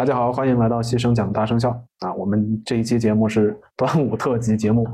[0.00, 2.10] 大家好，欢迎来到西声讲大声笑啊！
[2.14, 4.88] 我们这一期节目是端午特辑节目，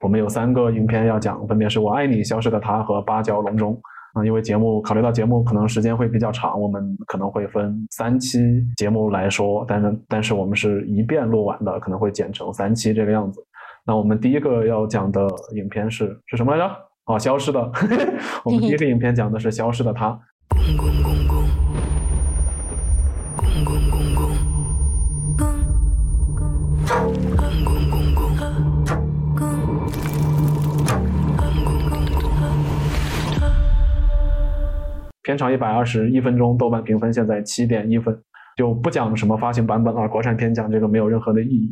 [0.00, 3.76] 我们有三个影片要讲，分别是我爱你、消失的她和八角笼中
[4.12, 4.24] 啊。
[4.24, 8.38] 因为节目考虑到节目可能时间会比较长，我们可能会分三期
[8.76, 13.44] 节目来说，但是但是我们是一遍录完的，可能会剪成三期这个样子。
[13.84, 15.26] 那我们第一个要讲的
[15.56, 16.76] 影片是是什么来着？
[17.06, 17.60] 哦，消失的。
[18.46, 20.16] 我们第一个影片讲的是消失的她。
[35.24, 38.14] 片长一百二十一分钟，豆瓣评分现在七点一分，
[38.58, 40.06] 就不讲什么发行版本了。
[40.06, 41.70] 国产片讲这个没有任何的意义。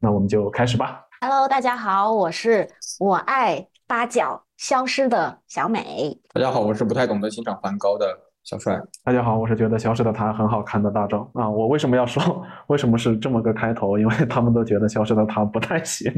[0.00, 1.00] 那我们就开始吧。
[1.20, 2.68] Hello，大家好，我是
[3.00, 6.16] 我爱八角消失的小美。
[6.32, 8.06] 大家好，我是不太懂得欣赏梵高的
[8.44, 8.76] 小帅。
[9.04, 11.48] 大家好，我是觉得消失的她很好看的大壮啊。
[11.48, 13.96] 我为什么要说为什么是这么个开头？
[13.96, 16.12] 因为他们都觉得消失的她不太行。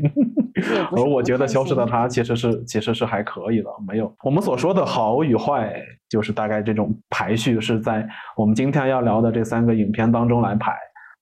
[0.97, 5.75] 而我觉得消失的她其实是其实是还可以的，没有我们所说的好与坏，
[6.09, 10.73] 就是大概这种排序是在我们今天要聊的这三个影片当中来排。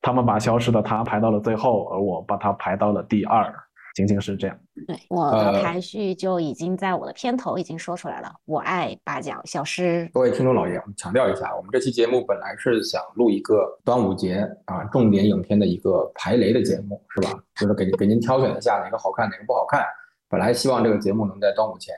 [0.00, 3.52] 他们把消失的她排到了最后，而我把它排到了第二。
[3.94, 8.32] 仅仅是这样，对我的排序就已经在我的片头已经说出来了。
[8.46, 10.08] 我爱八角消失。
[10.14, 17.38] 各位听众老爷，我们强调一下，我们这期节目本来是想录一个端午节啊重点影片的一个排雷的节目，是吧？
[17.56, 19.84] 就是给给您挑选一下哪个好看，哪个不好看。
[20.28, 21.94] 本来希望这个节目能在端午前。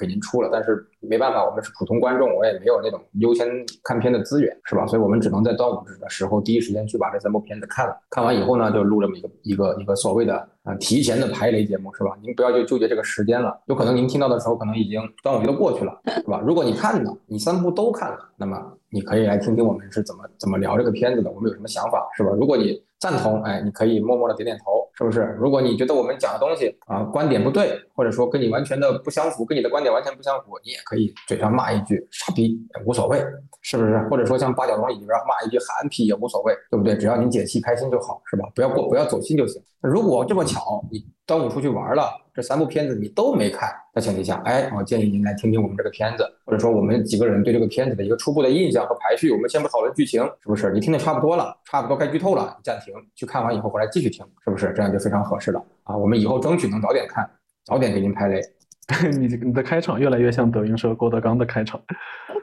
[0.00, 3.46] 给您出了，但是没办法，我们是普通观众，我也没有那种优先
[3.84, 4.86] 看片的资源，是吧？
[4.86, 7.94] 所以我们只能在端午的时候第一时间去把这三部片子看了。
[8.08, 12.16] 看完以后呢，就录这么一个一个一个所谓的啊提前的排雷节目，是吧？
[12.22, 16.42] 您不要就纠结这个时间了，有可能您听到的时候，可能已经端午节都过去了，是吧？
[16.44, 18.56] 如果你看了，你三部都看了，那么
[18.88, 22.30] 你可以来听听我们是怎么怎么聊这个片子的，我们有什么想法，是吧？
[22.32, 25.34] 如果你赞同，哎，你可以默默的点点头，是不是？
[25.38, 32.54] 如果你觉得我们讲的东西啊观点不对，或者说跟你完全的不相符，跟你的观点完全不相符，你也可以嘴上骂一句傻逼
[32.84, 33.18] 无所谓，
[33.62, 33.98] 是不是？
[34.10, 36.94] 或者说像八角笼里边骂一句憨批也无所谓，对不对？
[36.98, 38.46] 只要你解气开心就好，是吧？
[38.54, 39.62] 不要过不要走心就行。
[39.80, 42.10] 如果这么巧，你端午出去玩了。
[42.34, 49.30] 这三部片子你都没看的前提下，哎，我建议您来听听我们这个片子，或者说我们几个人对这个片子的一个初步的印象和排序。
[49.30, 50.72] 我们先不讨论剧情，是不是？
[50.72, 54.72] 你听的差不多了，差不多该剧透了，你暂停，去看完以后回来继续听，是不是？
[54.74, 55.96] 这样就非常合适了啊！
[55.96, 57.28] 我们以后争取能早点看，
[57.64, 58.40] 早点给您排雷。
[59.16, 61.80] 你你的开场越来越像德云社郭德纲的开场，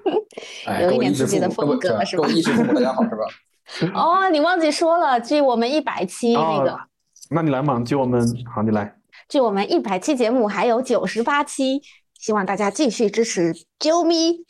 [0.82, 2.24] 有一点自己的风格是吧？
[2.24, 3.26] 各位衣食父母大家好是吧？
[3.94, 6.80] 哦，你忘记说了，距我们一百期那个，
[7.30, 8.22] 那你来嘛，就我们
[8.54, 8.96] 好，你来。
[9.28, 11.82] 距我们一百期节目还有九十八期，
[12.14, 14.46] 希望大家继续支持啾咪。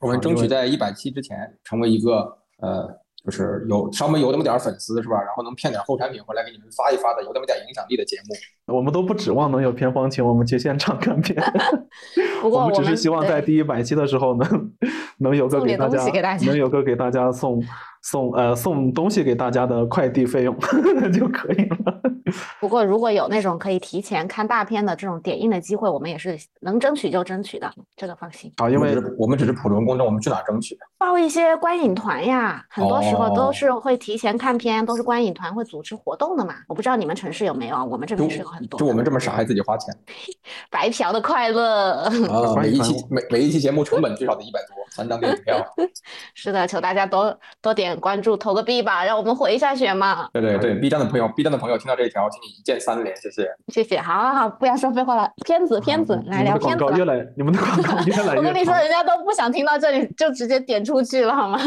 [0.00, 2.86] 我们争取在一百期之前成为一个呃，
[3.24, 5.16] 就是有稍微有那么点粉丝是吧？
[5.16, 8.74] 然后能骗点后产品回来给你们发一发的，有那么点影响力的节目。
[8.74, 11.42] 我们都不指望能有片方请我们去现场看片，
[12.42, 14.72] 我们只是希望在第一百期的时候能
[15.18, 16.04] 能有个给大家
[16.44, 17.62] 能有个给大家送。
[18.10, 20.56] 送呃送东西给大家的快递费用
[21.12, 22.00] 就可以了。
[22.58, 28.50] 不过如果有那种可以提前看大片的这种点映的机会，我们也是能争取就争取的，这个放心。
[28.56, 30.74] 啊，因为我们只是普通公众，我们去哪争取？
[30.98, 36.56] 报一些观影团呀，很多时候都是会提前看片，都是观影团会组织活动的嘛。
[36.66, 38.80] 我不知道你们城市有没有，我们这边是有很多。
[38.80, 39.94] 就我们这么傻还自己花钱？
[40.70, 42.10] 白嫖的快乐啊！
[42.60, 45.64] 每一期每每一期节目成本最少得一百多，三张电影票。
[46.34, 47.98] 是的，求大家多多点。
[47.98, 50.28] 关注投个币吧，让我们回一下血嘛。
[50.32, 53.48] 对对对，B 站的朋友，B 站的朋友听到这一条，请你一键三连，谢谢。
[53.68, 55.30] 谢谢，好好好，不要说废话了。
[55.44, 56.84] 片子片子，来聊片子。
[56.96, 58.38] 越来，你们的广告越来越。
[58.38, 61.58] 我跟你说，人家都不想听到这里，就直接点出去了，好吗？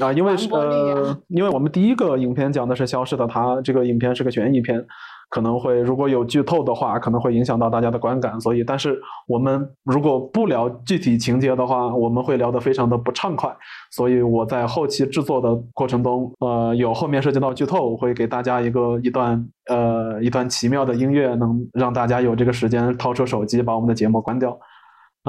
[0.00, 4.84] 啊，因为是呃，因为我们第一个影片讲的是消失的他，这个影片是个悬疑片。
[5.30, 8.40] 可能会如果有剧透的话，可能会影响到大家的观感。
[8.40, 13.48] 所以，但是我们如果不聊具体情节的话，我们会聊得非常的不畅快。
[13.92, 24.58] 所以我在后期制作的过程中，呃，有后面涉及到剧透，我会给大家一个一段呃一段奇妙的音乐，能让大家有这个时间掏出手机把我们的节目关掉。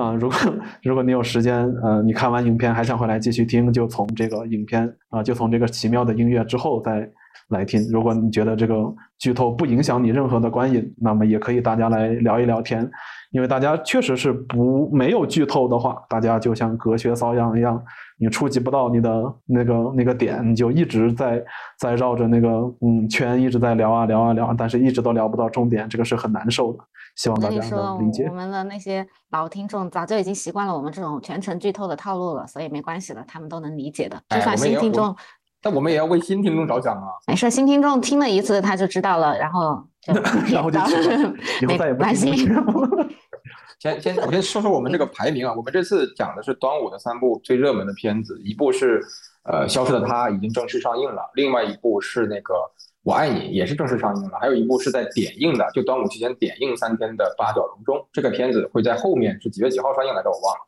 [0.02, 0.38] 啊，如果
[0.84, 7.10] 如果你有时间，呃，你看完影片还想回来继续听，就从这个影片啊，就从这个奇妙的音乐之后再。
[7.50, 8.74] 来听，如果你觉得这个
[9.20, 12.90] 剧透不影响你任何的观影，那么也可以大家来聊一聊天，
[13.32, 17.82] 因为大家确实是不没有剧透的话，大家就像隔靴搔痒一样，
[18.18, 21.44] 你触及不到你的那个那个点，你就一直在
[21.78, 22.48] 在绕着那个
[22.80, 26.80] 嗯圈一直在聊啊聊啊聊，但是一直都聊不到重点，这个是很难受的。
[27.22, 28.26] 希望大家能理解。
[28.26, 34.20] 我们的那些老听众早就已经习惯了我们这种全程剧透的套路了，所以没关系的，他们都能理解的。
[34.30, 35.16] 就算新听众。
[35.62, 37.10] 但我们也要为新听众着想啊。
[37.28, 40.12] 没事，新听众听了一次他就知道了，然后 就
[40.52, 41.32] 然后就知道
[41.62, 42.32] 以 后再也不关系。
[43.78, 49.00] 先先我先说说我们这个排名啊，我们这次讲的是端午的三部最热门的片子，一部是
[49.44, 52.56] 呃《消失的她》已经正式上映了，另外一部是那个
[53.04, 57.98] 《我爱你》也是正式上映了，还有一部是在点映的，就端午期间点映三天的《八角笼中》。
[58.14, 60.30] 这个片子会在后面是几月几号上映来着？
[60.30, 60.62] 我忘了，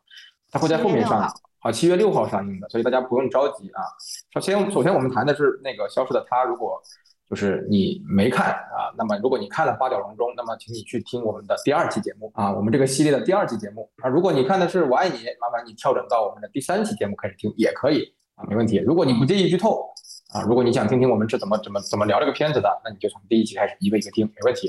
[0.50, 1.20] 它会在后面上，
[1.60, 3.82] 啊，七月六号上映的，所以大家不用着急啊。
[4.32, 6.82] 首先，首先我们谈的是那个《消失的她》，如果
[7.30, 14.08] 就是你没看啊，那么如果你看了《八角笼中》，那么请你去听我们的第二期节目啊，我们这个系列的第二期节目啊。
[14.08, 18.78] 如果你看的是《我爱你》，麻烦你跳转到我们的第三期节目开始听也可以啊，没问题。
[18.78, 19.88] 如果你不介意剧透
[20.34, 24.68] 啊，如果你想听听我们是怎么怎么怎么聊这个片子的，那你就从第一集开始一个一个听，没问题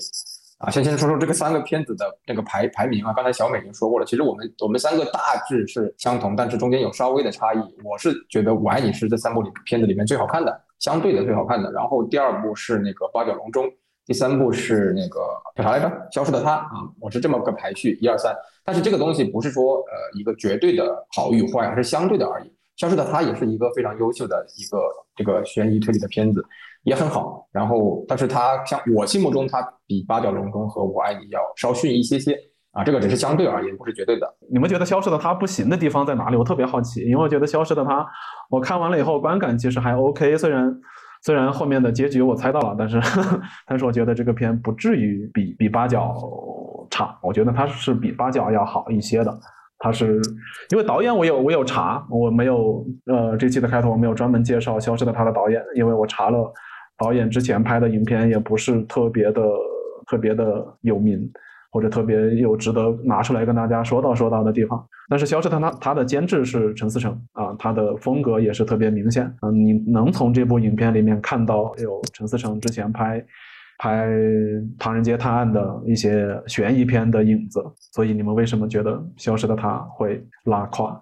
[0.59, 0.69] 啊。
[0.69, 5.19] 先先说说这个三个片子的那个排排名啊，刚才小美已经说过了，其实我们我们三个大
[5.49, 7.59] 致是相同，但是中间有稍微的差异。
[7.83, 10.61] 我是觉得《我爱你》是这三部里片子里面最好看的。
[10.77, 13.65] 相对的最好看的，然后第二部是那个八角笼中，
[14.05, 15.21] 第三部是那个
[15.55, 15.89] 叫啥来着？
[16.11, 18.35] 消失的她啊，我是这么个排序，一二三。
[18.63, 22.54] 但是这个东西不是说呃一个绝对的好与坏，而是相对的而已。
[22.77, 24.79] 消失的她也是一个非常优秀的一个
[25.15, 26.45] 这个悬疑推理的片子，
[26.83, 27.47] 也很好。
[27.51, 32.37] 然后，但是它像我心目中，它比八角笼中和我爱你要稍逊一些些
[32.71, 34.27] 啊，这个只是相对而言，不是绝对的。
[34.51, 36.35] 你们觉得消失的她不行的地方在哪里？
[36.35, 38.05] 我特别好奇，因为我觉得消失的她。
[38.49, 40.37] 我看完了以后，观感其实还 OK。
[40.37, 40.77] 虽然
[41.23, 42.99] 虽然后面的结局我猜到了，但是
[43.65, 46.13] 但是我觉得这个片不至于比比八角
[46.89, 47.17] 差。
[47.21, 49.39] 我觉得它是比八角要好一些的。
[49.85, 50.19] 它是
[50.71, 56.51] 因为导演我有我有查，我没有呃这期的开头我没有专门介绍《消失的他》的导演，因为我查了
[56.97, 59.43] 导演之前拍的影片也不是特别的
[60.07, 61.31] 特别的有名。
[61.71, 73.21] 或者特别有值得拿出来跟大家说道说道的地方，但是《消失的他》他的监制是陈思诚啊，他的风格也是特别明显嗯，你能从这部影片里面看到有陈思诚之前拍
[73.77, 74.07] 拍
[74.79, 77.63] 《唐人街探案》的一些悬疑片的影子，
[77.93, 81.01] 所以你们为什么觉得《消失的他》会拉胯？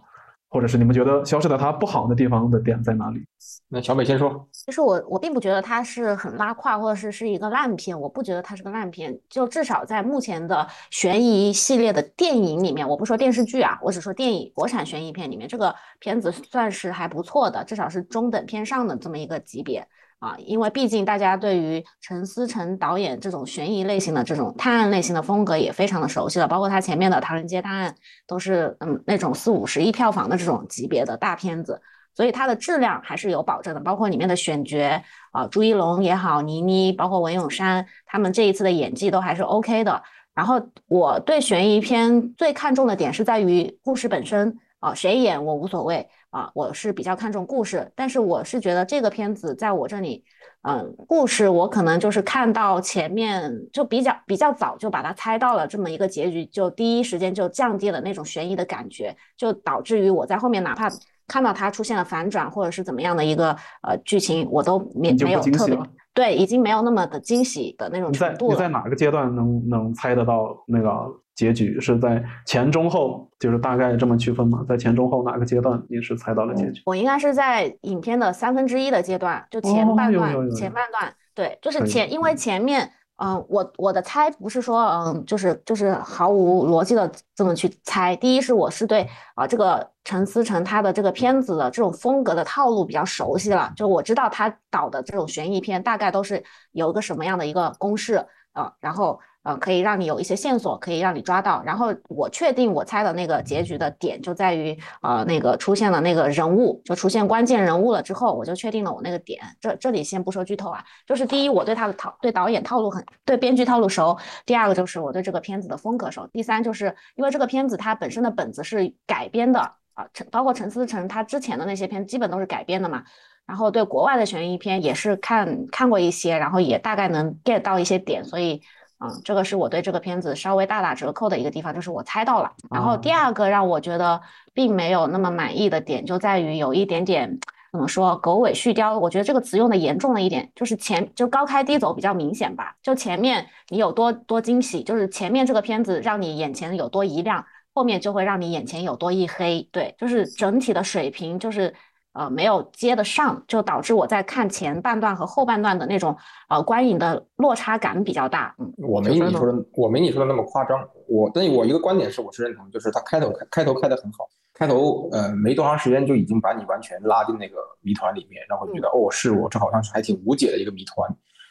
[0.49, 3.25] 或者是你们觉得消失的他不好的地方的点在哪里？
[3.69, 4.47] 那小美先说。
[4.51, 7.99] 其实我我并不觉得它是很拉胯，或者是是一个烂片。
[7.99, 19.83] 我不觉得它是个烂片，就至少在目前的悬疑系列的电影里面，我不说电视剧啊，我只说电影国产悬疑片里面，这个片子算是还不错的，至少是中等偏上的这么一个级别。
[20.23, 27.91] 啊，因为毕竟大家对于陈思诚导演这种悬疑类型的这种探案类型的风格也非常的熟悉了，包括他前面的《唐人街探案》
[28.25, 31.81] 都是嗯那种四五十亿票房的这种级别的大片子，
[32.15, 35.03] 所以它的质量还是有保证的，包括里面的选角
[35.33, 40.01] 啊，朱一龙也好，倪妮，包括文咏珊，他们这一次的演技都还是 OK 的。
[40.33, 46.07] 然后我对悬疑片最看重的点是在于故事本身啊，谁演我无所谓。
[46.33, 50.23] 啊，我是比较看重故事，但是我是觉得这个片子在我这里，
[50.63, 60.89] 嗯，故事我可能就是看到前面就比较比较早就把它猜到了这么一个结局，就第一时间就降低了那种悬疑的感觉，就导致于我在后面哪怕
[61.27, 65.77] 看到它出现了反转或者是怎么样的一个呃剧情，我都没没有特别
[66.13, 68.53] 对，已经没有那么的惊喜的那种程度了。
[68.53, 70.89] 你在哪个阶段能能猜得到那个？
[71.35, 74.63] 结局是在前中后，就是大概这么区分嘛？
[74.69, 76.83] 在前中后哪个阶段你是猜到了结局？
[76.85, 82.87] 我应该是在影片的三分之一的阶段，就前半段，前半段，对，就是前，因为前面，
[83.23, 88.13] 嗯，我我的猜不是说，嗯，就是就是毫无逻辑的这么去猜。
[88.17, 99.19] 第一是我是对啊这个陈思诚他的这个片子的这种风格的套路比较熟悉了，就我知道他导的这种悬疑片大概都是有一个什么样的一个公式啊，然后。
[99.43, 101.61] 呃，可以让你有一些线索，可以让你抓到。
[101.65, 109.41] 然后我确定我猜的那个结局的点就在于，呃，那个出现了那个人物，就出现关键人物了之后，我就确定了我那个点。
[109.59, 119.59] 这这里先不说剧透啊，就是第一，我对他的套，对导演套路很，对编剧套路熟；第二个就是我对这个片子的风格熟；第三就是因为这个片子它本身的本子是改编的
[119.93, 123.03] 啊，陈包括陈思诚他之前的那些片基本都是改编的嘛。
[123.45, 128.61] 然后对国外的悬疑片也是看看过一些，然后也大概能 get 到一些点，所以。
[129.03, 132.51] 嗯，这个是我对这个片子稍微大打折扣的一个地方，就是我猜到了。
[132.71, 134.21] 然后第二个让我觉得
[134.53, 137.37] 并没有那么满意的点，就在于有一点点
[137.71, 138.97] 怎么说狗尾续貂。
[138.97, 142.75] 我觉得这个词用的严重了一点，就是前就高开低走比较明显吧。
[142.81, 149.67] 就前面你有多多惊喜，就是前面这个片子让你眼前有多一亮，后面就会让你眼前有多一黑。
[149.71, 151.73] 对，就是整体的水平就是。
[152.13, 156.15] 呃，没有接得上，就导致我在看前半段和后半段的那种
[156.47, 158.55] 呃观影的落差感比较大。
[158.59, 160.87] 嗯，我没你说的，我没你说的那么夸张。
[161.07, 171.09] 我，但我一个观点是，我是认同，就是他开头开开头开的很好，开头呃没多长时间就已经把你完全拉进那个谜团里面，然后觉得哦是我这好像是还挺无解的一个谜团，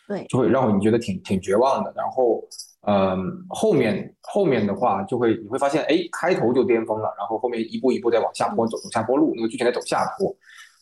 [0.09, 1.93] 对，就会让你觉得挺挺绝望的。
[1.97, 2.43] 然后
[2.87, 10.35] 嗯后面后面的话就会你会发现哎开头就巅峰了，然后后面一步一步再往下坡走走下坡路，那个剧情在走下坡，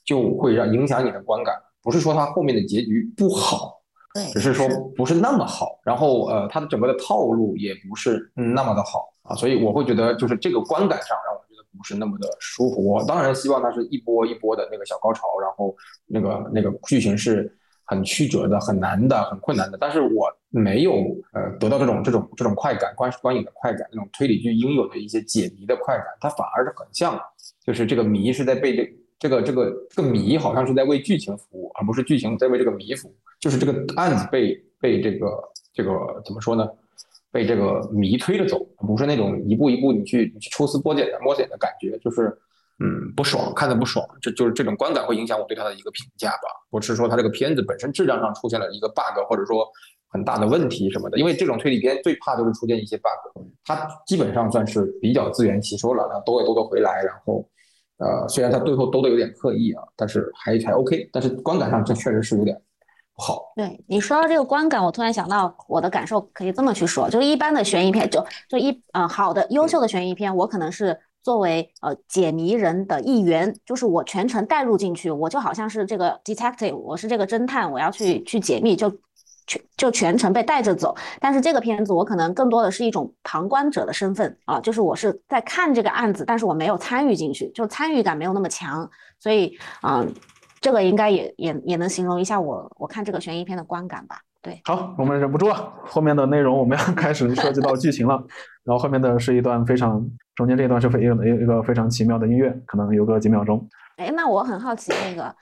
[0.04, 1.54] 就会让影响你的观感。
[1.82, 3.80] 不是说它后面的结局不好，
[4.14, 5.78] 对，只是说不是那么好。
[5.84, 11.60] 然后呃它的整个的套路也不是那么的好啊，所以我会觉得就是这个观感上让我觉得。
[11.78, 12.84] 不是那么的舒服。
[12.84, 17.56] 我当然希望它是一波一波的那个小高潮，然后那个那个剧情是
[17.90, 19.76] 很曲折的、很难的、很困难的。
[19.76, 20.92] 但是我没有
[21.32, 27.20] 呃得到这种这种这种快感，观观影的快感，那种推理剧应有的一些解谜的快感，它反而是很像，
[27.66, 33.14] 就是这个谜是在被这这个这个这个谜好像是在为剧情服务，而不是剧情在为这个谜服务。
[33.40, 35.26] 就是这个案子被被这个
[35.74, 35.90] 这个
[36.24, 36.68] 怎么说呢？
[37.32, 42.36] 被这个谜推着走，不是那种一步一步你去你去抽丝剥茧的摸索的感觉，就是
[42.82, 46.48] 嗯不爽，看的不爽，这就是这种观感会影响我对他的一个评价吧。
[46.70, 49.66] 不是说他这个片子本身质量上出现了一个 bug，或者说
[50.08, 57.46] 很大的问题什么的，因为这种推理片最怕就是出现一些 bug，它基本上算是比较自圆其说了，然后兜也兜得回来，然后
[57.98, 62.56] 呃虽然他最后兜的有点刻意啊，但是还还 OK，但是观感上这确实是有点
[63.14, 63.22] 不。
[63.22, 78.90] 好，对你说到这个观感，我突然想到我的感受可以这么去说，就是一般的悬疑片，就就一呃好的优秀的悬疑片，我可能是作为呃解谜人的一员，就是我全程带入进去，我就好像是这个 detective，我是这个侦探，我要去去解密，就
[79.46, 80.94] 全就全程被带着走。
[81.20, 90.06] 但是这个片子我可能更多的是一种旁观者的身份啊，就是我是在看这个案子，但是我没有参与进去，就参与感没有那么强，所以啊。
[90.62, 94.20] 这个应该也也也能形容一下我我看这个悬疑片的观感吧。
[94.42, 98.22] 对，好，我们忍不住了，后面的内容我们要 开始涉及到剧情了。
[98.62, 100.06] 然后后面的是一段非常
[100.40, 103.68] 中间这一段是非一个一个非常奇妙的音乐，可能有个几秒钟。
[103.98, 105.36] 哎，那我很好奇那个。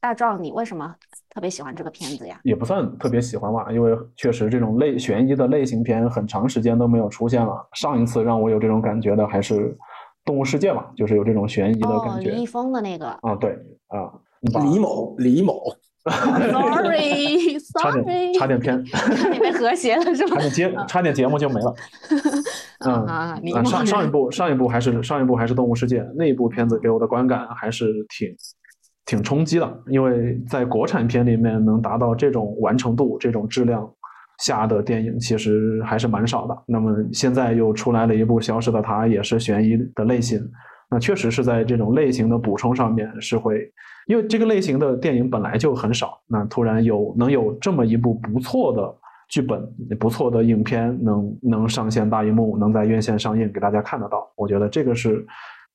[0.00, 0.94] 大壮，你为什么
[1.28, 2.38] 特别喜欢这个片子呀？
[2.44, 7.68] 也不算特别喜欢吧，因为确实这种类悬疑的类型片很长时间都没有出现了。
[7.72, 9.70] 上一次让我有这种感觉的还是
[10.24, 12.30] 《动物世界》吧，就是有这种悬疑的感觉。
[12.30, 13.50] 李易峰的那个啊，对
[13.88, 14.12] 啊，
[14.42, 15.60] 李某，李某
[16.10, 20.36] ，sorry，sorry，差点差点偏， 差点被和谐了是吧？
[20.36, 21.74] 差点节差点节目就没了。
[22.86, 28.34] 嗯啊，上上一部上一部还是上一部还是《动物世界》那一部片子给我的观感还是挺。
[29.06, 33.86] 挺冲击的，因为在国产片里面能达到这种完成度、这种质量
[34.38, 36.56] 下的电影，其实还是蛮少的。
[36.66, 40.40] 那么现在又出来了一部《消失的她》，也是悬疑的类型，
[40.94, 43.68] 那确实是在这种类型的补充上面是会，
[44.06, 48.94] 因为这个类型的电影本来就很少，那突然有能有这么一部不错的
[49.28, 49.60] 剧本、
[49.98, 55.26] 不错的影片能能上线大荧幕，能在院线上映给大家看得到，我觉得这个是。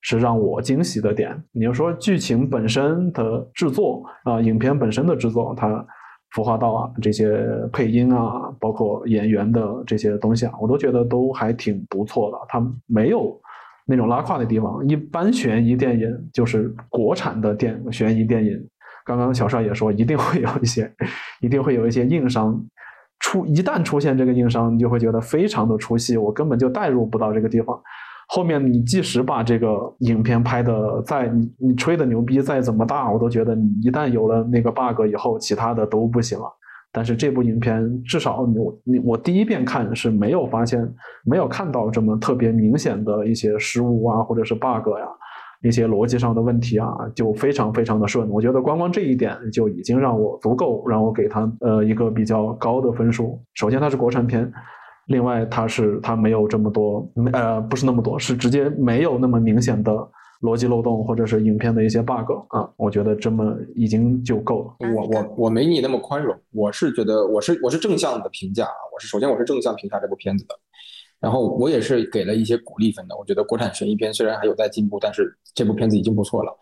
[0.01, 1.37] 是让我惊喜的点。
[1.51, 5.85] 你要说剧情本身的制作啊，影片本身的制作，它
[6.31, 12.37] 服化道啊，这些配音啊，包括演员的这些东西啊，我都觉得都还挺不错的。
[12.47, 13.37] 它没有
[13.89, 14.87] 那种拉胯的地方。
[14.87, 18.55] 一般悬疑电影就是国产的电悬疑电影，
[19.03, 20.91] 刚刚小帅也说，一定会有一些，
[21.41, 22.63] 一定会有一些硬伤
[23.19, 23.45] 出。
[23.47, 27.81] 一旦出现这个硬伤，你就会觉得非常的出戏，我根本就代入不到这个地方。
[28.27, 36.45] 后面你即使把这个影片拍的再你你吹的牛逼再怎么大，我都觉得你一旦有了那个 bug 以后，其他的都不行了。
[36.91, 40.81] 但是这部影片至少你你我第一遍看是没有发现
[41.23, 45.07] 没有看到这么特别明显的一些失误啊，或者是 bug 呀，
[45.61, 48.29] 一些逻辑上的问题啊，就非常非常的顺。
[48.29, 53.39] 我觉得光光这一点就已经让我足够让我给他呃一个比较高的分数。
[53.53, 54.51] 首先它是国产片。
[55.05, 59.91] 另外，它是它没有这么多，呃，不是那么多，是直接没有那么明显的
[60.41, 64.75] 逻辑漏洞，或者是影片的一些 bug 啊，我觉得这么已经就够了。
[64.95, 70.55] 我我我没你那么宽容，我是觉得我是我是正向的评价啊，我是首先我是正向评价这部片子的，
[71.19, 73.17] 然后我也是给了一些鼓励分的。
[73.17, 76.57] 我觉得国产悬疑片虽然还有待进步，但是这部片子已经不错了。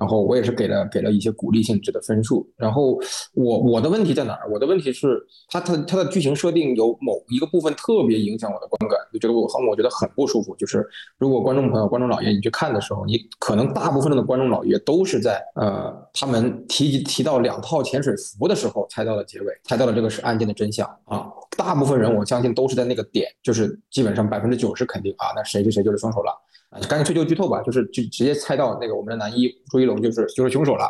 [0.00, 2.50] 然后我也是给了给了一些鼓励性质的分数。
[2.56, 2.98] 然后
[3.34, 4.48] 我我的问题在哪儿？
[4.50, 10.56] 我的问题是，它它它的剧情设定有某一个部分特别影响我的观感，就觉得我很我觉得很不舒服。
[10.56, 10.82] 就是
[11.18, 21.26] 如果观众朋友、观众老爷你去看的时候，你可能大部分的观众老爷都是在呃他们提提到两套潜水服的时候猜到了结尾，猜到了这个是案件的真相啊。
[21.58, 26.32] 大部分人我相信都是在那个点，就是基本上百分之九十肯定啊，那谁谁谁就是凶手了。
[26.70, 30.88] 啊，赶紧吹就剧透吧，就是就直接猜到那个我们的男一朱一龙就是就是凶手了，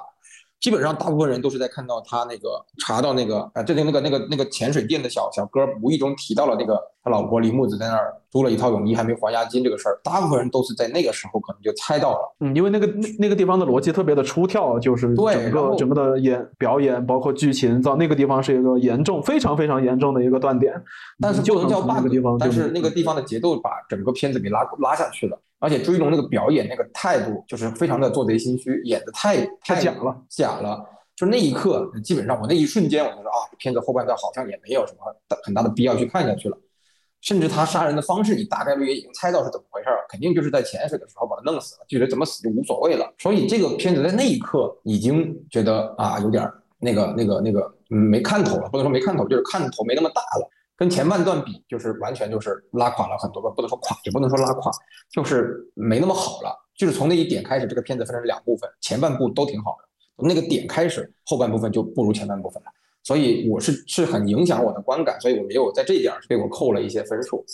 [0.60, 12.36] 基本上大部分人都是在看到他那个查到那个啊，这个那个那个那个潜水店的小小哥无意中提到了那个他老婆李木子在那儿租了一套泳衣还没还押金这个事儿，大部分人都是在那个时候可能就猜到了。
[12.40, 20.74] 嗯，因为那个那那个地方的逻辑特别的出跳，就是整个整个的演表演包括剧情到那个地方是一个严重非常非常严重的一个断点。
[21.18, 25.40] 但是就能叫 bug，地方但是那个地方的节奏把整个片子给拉拉下去了。
[25.60, 30.84] 而且朱一龙那个表演那个态度，就是非常的做贼心虚，演的太太假了，假了。
[31.14, 35.00] 就那一刻，基本上我那一瞬间，我就说啊，片子后半段好像也没有什么
[35.44, 36.56] 很大的必要去看下去了。
[37.20, 43.12] 甚至他杀人的方式，你大概率也已经猜到是怎么回事儿，肯定就是在潜水的时候把他弄死了，具体怎么死就无所谓了。
[43.18, 50.48] 所以这个片子在那一刻已经觉得啊，有点那个那个那个嗯没看头了，不能说没看头，就是看头没那么大了。
[50.80, 54.72] 跟前半段比，就是完全就是拉垮了很多个，不能说垮，也不能说拉垮，
[55.12, 56.56] 就是没那么好了。
[56.74, 59.84] 就是从那一点开始，这个片子分成两部分，前半部都挺好的，
[60.16, 62.70] 从那个点开始，后半部分就不如前半部分了。
[63.02, 67.44] 所以我是是很影响我的观感，所以我没有在这一点被我扣了一些分数。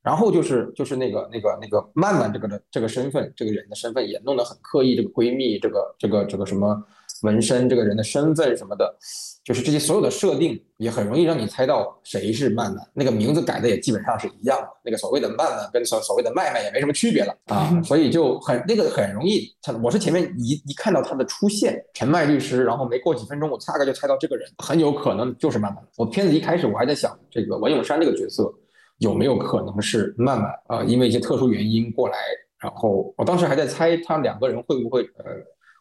[0.00, 6.82] 然后就是就是那个那个那个曼曼这个的这个身份，这个人的身份也弄得很刻意，这个闺蜜，这个这个这个什么。
[7.22, 8.96] 纹身这个人的身份什么的，
[9.44, 12.82] 就是这些所有的设定也很容易让你猜到谁是曼曼。
[12.94, 19.48] 那个名字改的也基本上是一样的，那个所谓的曼曼跟所所谓的麦麦也没什么区别了啊，所以就很那个很容易。
[19.82, 25.84] 我是前面一一看到他的出现，陈麦律师，然后没过几分钟，我大概就猜到这个人很有可能就是曼曼。
[25.96, 28.50] 我片子一开始我还在想，这个文咏珊这个角色
[28.98, 30.82] 有没有可能是曼曼啊？
[30.84, 32.16] 因为一些特殊原因过来，
[32.58, 35.24] 然后我当时还在猜他两个人会不会呃。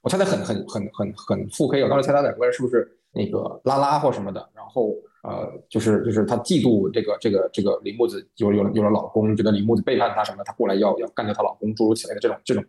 [0.01, 12.63] 我猜的很很很很很腹黑，我当时猜他两个人是不是那个拉拉或什么的，然后呃，就是就是他嫉妒这个这个这个李木子有有有了老公，觉得李木子背叛他什么，他过来要要干掉她老公，诸如此类的这种这种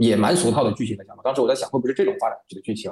[0.00, 1.22] 也蛮俗套的剧情的想法。
[1.22, 2.90] 当时我在想，会不会是这种发展这个剧情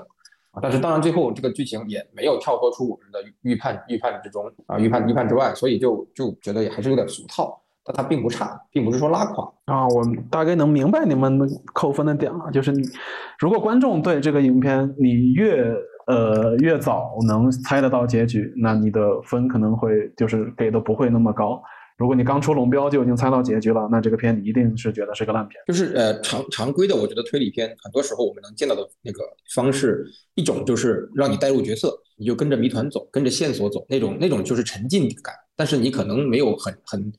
[0.52, 0.60] 啊？
[0.62, 7.60] 但是当然最后这个剧情也没有跳脱出我们的预判预判之中啊，预判预判之外，所以就就觉得也还是有点俗套。
[7.84, 9.88] 但它并不差，并不是说拉垮啊。
[9.88, 11.40] 我大概能明白你们
[11.72, 12.82] 扣分的点了，就是你
[13.38, 15.74] 如果观众对这个影片你越
[16.06, 21.62] 呃越早能猜得到结局，那你的分可能会就是给的不会那么高。
[21.96, 25.62] 如果你刚出龙标就已经猜到结局了，那这个片你一定是觉得是个烂片。
[25.66, 29.22] 就是呃常常规的，我觉得推理片很多时候我们能见到的那个
[29.54, 37.12] 方式，一种就是让你带入角色，你就跟着谜团走，跟着线索走，那种那种就是沉浸感，但是你可能没有很很。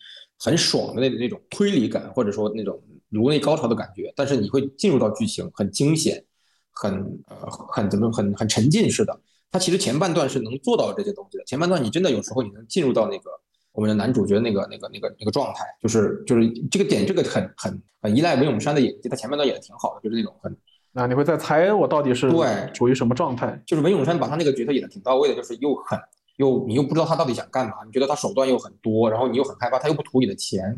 [0.44, 6.24] 很爽的那那种推理感，或者说那种颅内高潮的感觉，但是你会进入到剧情，很惊险，
[6.72, 6.92] 很
[7.28, 9.16] 呃很怎么很很沉浸式的。
[9.52, 11.44] 它其实前半段是能做到这些东西的。
[11.44, 13.30] 前半段你真的有时候你能进入到那个
[13.72, 19.08] 我们的男主角那个那个那个那个状态，就是就是这个点，这个很很很依赖文咏珊的演技。
[19.10, 20.58] 他前半段演的挺好的，就是那种很
[20.94, 23.62] 那，你会在猜我到底是对处于什么状态？
[23.68, 26.00] 就是文咏珊把他那个角色演的挺到位的，就是又狠。
[26.42, 30.78] 又你又不知道他到底想干嘛，你觉得他手段又很多，然后你又很害怕，他又不图你的钱，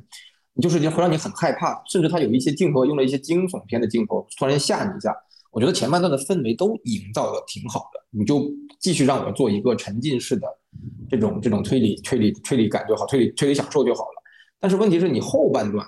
[0.53, 5.15] 你就是会让你很害怕，甚至他有一些镜头用了一些惊悚片的镜头，突然吓你一下。
[5.51, 10.47] 我觉得前半段的氛围都营造的挺好的，你就继续让我做一个沉浸式的
[11.07, 14.23] 这种这种推理推理推理感就好，推理推理享受就好了。
[14.59, 15.85] 但是问题是你后半段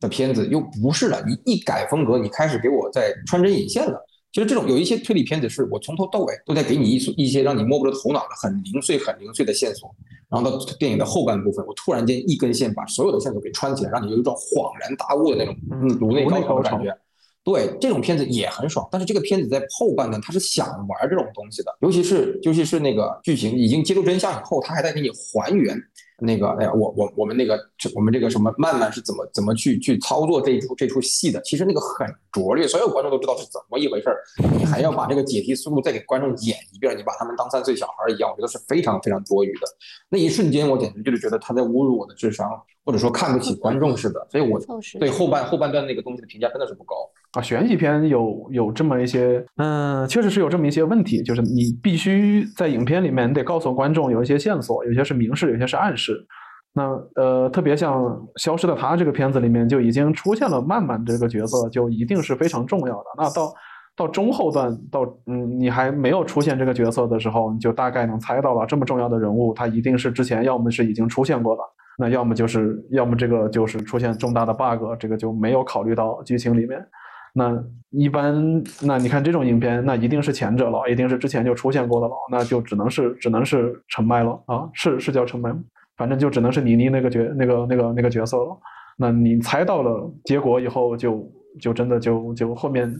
[0.00, 4.04] 的片子又不是了，你一改风格，你开始给我在穿针引线了。
[4.36, 9.90] 其实这种有一些推理片子，是我从头到尾都在给你一一些让你摸不着头脑的很零碎、很零碎的线索，
[10.28, 15.56] 然后到电影的后半部分，我突然间一根线把所有的线索给穿起来，让你有一种恍然大悟的那种
[15.98, 16.94] 颅内高潮的感觉。
[17.42, 18.86] 对，这种片子也很爽。
[18.92, 25.74] 但是这个片子在后半段，他是想玩这种东西的，尤其是尤其是那个剧情已经揭露真相以后，他还在给你还原。
[26.18, 27.58] 那个，哎呀，我我我们那个，
[27.94, 31.40] 我们这个什么，曼曼是怎么怎么去去操作这一出这出戏的？
[31.42, 34.16] 其实那个很拙劣，所有观众都知道是怎么一回事儿。
[34.58, 39.60] 你还要把这个解题思路再给观众演一遍，你把他们当三岁小孩一样，我觉得是非常非常多余的。
[40.08, 42.48] 那一瞬间，我简直就是觉得他在侮辱我的智商，
[42.84, 44.26] 或者说看不起观众似的。
[44.30, 44.58] 所以我
[44.98, 46.94] 对后半后半段那个东西的评价真的是不高
[47.32, 47.42] 啊。
[47.42, 56.05] 悬疑片有有这么一些，嗯，确实是有这么一些问题，就是你必须在影片里面你得告诉观众有一些线索，有些是明示，有些是暗示。
[56.06, 56.26] 是
[56.72, 56.82] 那
[57.14, 58.02] 呃，特别像
[58.36, 63.04] 《消失的她》这个片子里面就已经出现了曼曼这个角色，就一定是非常重要的。
[63.16, 63.54] 那到
[63.96, 71.62] 到中后段，到嗯，你还没有出现这个角色的时候，你就大概能猜到了，这么重要的人物，他一定是之前要么是已经出现过的，
[71.98, 76.86] 那要么就是要么这个就是出现重大的 bug，这个就没有考虑到剧情里面。
[77.32, 77.58] 那
[77.90, 85.58] 一般，那你看这种影片，那一定是前者了，一定是之前就出现过的了，那就只能是只能是陈麦了啊，是是叫陈麦吗？
[85.96, 88.56] 反正就只能是倪妮那个角那个那个那个角色了。
[88.96, 91.30] 那你猜到了结果以后，就
[91.60, 92.94] 就真的就就后面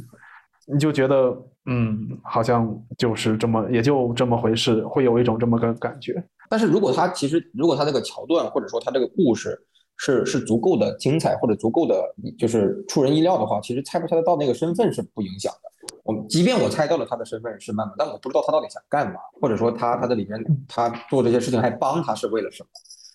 [0.66, 6.22] 你就觉得嗯，好像就是这么也就这么回事，会有一种这么个感觉。
[6.48, 9.58] 但是如果他其实如果他这个桥段或者说他这个故事
[9.96, 12.00] 是是足够的精彩或者足够的
[12.38, 15.75] 就是出人意料的话，其实猜不猜得到那个身份是不影响的。
[16.06, 22.68] 我即便我猜到了他的身份是曼曼，但我不知道他到底想干嘛，或者说他他的里面他做这些事情还帮他是为了什么？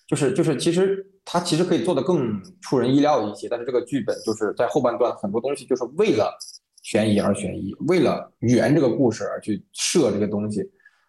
[0.06, 6.36] 就是就是其实他其实可以做的更出人意料一些，但是这个剧本就是在后半段很多东西就是为了
[6.82, 10.62] 悬疑而悬疑，为了圆这个故事而去设这个东西，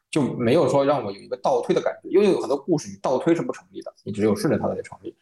[0.10, 5.13] 就没有说让我有一个倒推的感觉，因为有很多故事你倒推是不成立的，你只有顺着它才成立。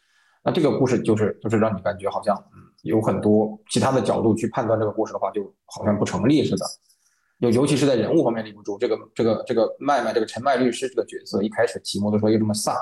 [0.44, 2.71] 那这个故事就是就是让你感觉好像嗯。
[2.84, 6.66] 有很多其他的角度去判断这个故事的话，就好像不成立似的。
[7.40, 8.78] 尤尤其是在人物方面立不住。
[8.78, 12.76] 这个这个这个麦麦这个陈麦律师这个角色，一开始骑摩的时候又这么飒，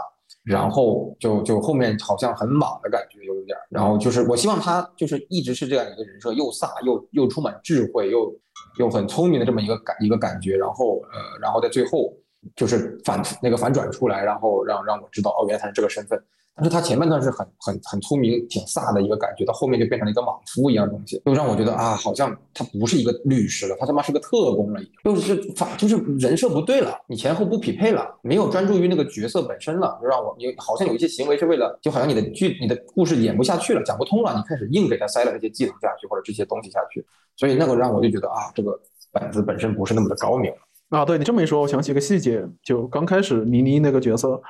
[0.44, 3.58] 然后就就后面好像很莽的感觉，又有点。
[3.70, 8.34] 然后就是我希望他就是一直是这样一个人设，又飒又又充满智慧，又
[8.80, 10.58] 又很聪明的这么一个感一个感觉。
[10.58, 12.14] 然后呃，然后在最后
[12.56, 16.22] 就是反那个反转出来，然后让让我知道哦，原来他是这个身份。
[16.56, 37.06] 但是他前半段是很很很聪明、挺飒的一个感觉，到后面就变成了一个莽夫一样东西，就让我觉得啊，好像他不是一个律师了，他他妈是个特工了，已经就是法，就是人设不对了，你前后不匹配了，没有专注于那个角色本身了，就让我你好像有一些行为是为了，就好像你的剧、你的故事演不下去了，讲不通了，你开始硬给他塞了这些技能下去或者这些东西下去，
[37.38, 38.78] 所以那个让我就觉得啊，这个
[39.14, 40.52] 本子本身不是那么的高明
[40.90, 41.06] 啊。
[41.06, 44.42] 对你这么一说，我想起一个细节，就刚开始倪妮那个角色。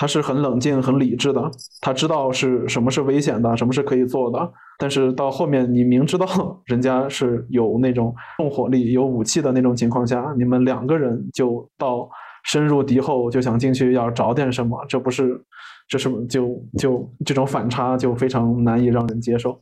[0.00, 4.52] 他是很冷静、很理智的，他知道是什么是危险的，什么是可以做的。
[4.78, 6.24] 但是到后面，你明知道
[6.66, 12.08] 人家是有那种重火力、有武器的那种情况下，你们两个人就到
[12.44, 15.44] 深入敌后，就想进去要找点什么，这不是，
[15.88, 19.60] 这是就就这种反差就非常难以让人接受。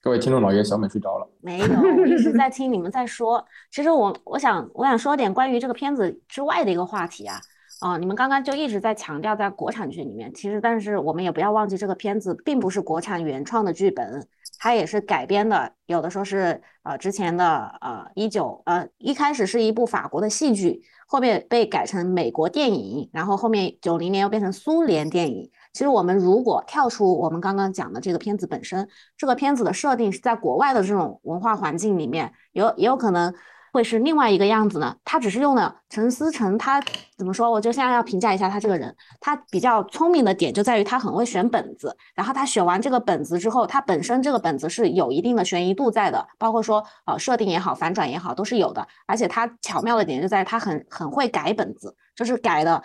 [0.00, 1.28] 各位听众老爷，小美睡着了？
[1.42, 3.44] 没有，我一直在听你们在说。
[3.70, 7.36] 其实我我想我想说点关于这个片子之外的一个话题啊。
[7.80, 25.50] 啊，你们刚刚就一直在强调在国产剧里面，其实但是我们也不要忘记这个片子并不是国产原创的剧本，它也是改编的，有的说是呃之前的呃一九呃一开始是一部法国的戏剧，后面被改成美国电影，然后后面九零年又变成苏联电影。
[25.72, 33.32] 其实我们如果跳出我们刚刚讲的这个片子本身，这个片子的设定是在国外的这种文化环境里面，有也有可能。
[33.72, 34.96] 会是另外一个样子呢？
[35.04, 36.82] 他只是用了陈思诚，他
[37.16, 37.50] 怎么说？
[37.50, 38.94] 我就现在要评价一下他这个人。
[39.20, 48.86] 他比较聪明的点就在于他很会选本子，然后他选完这个本子之后，他本身这个本子是有一定的悬疑度在的，包括说呃设定也好，反转也好，都是有的。
[49.06, 52.82] 而且他巧妙的点就在于他很很会改本子，就是改的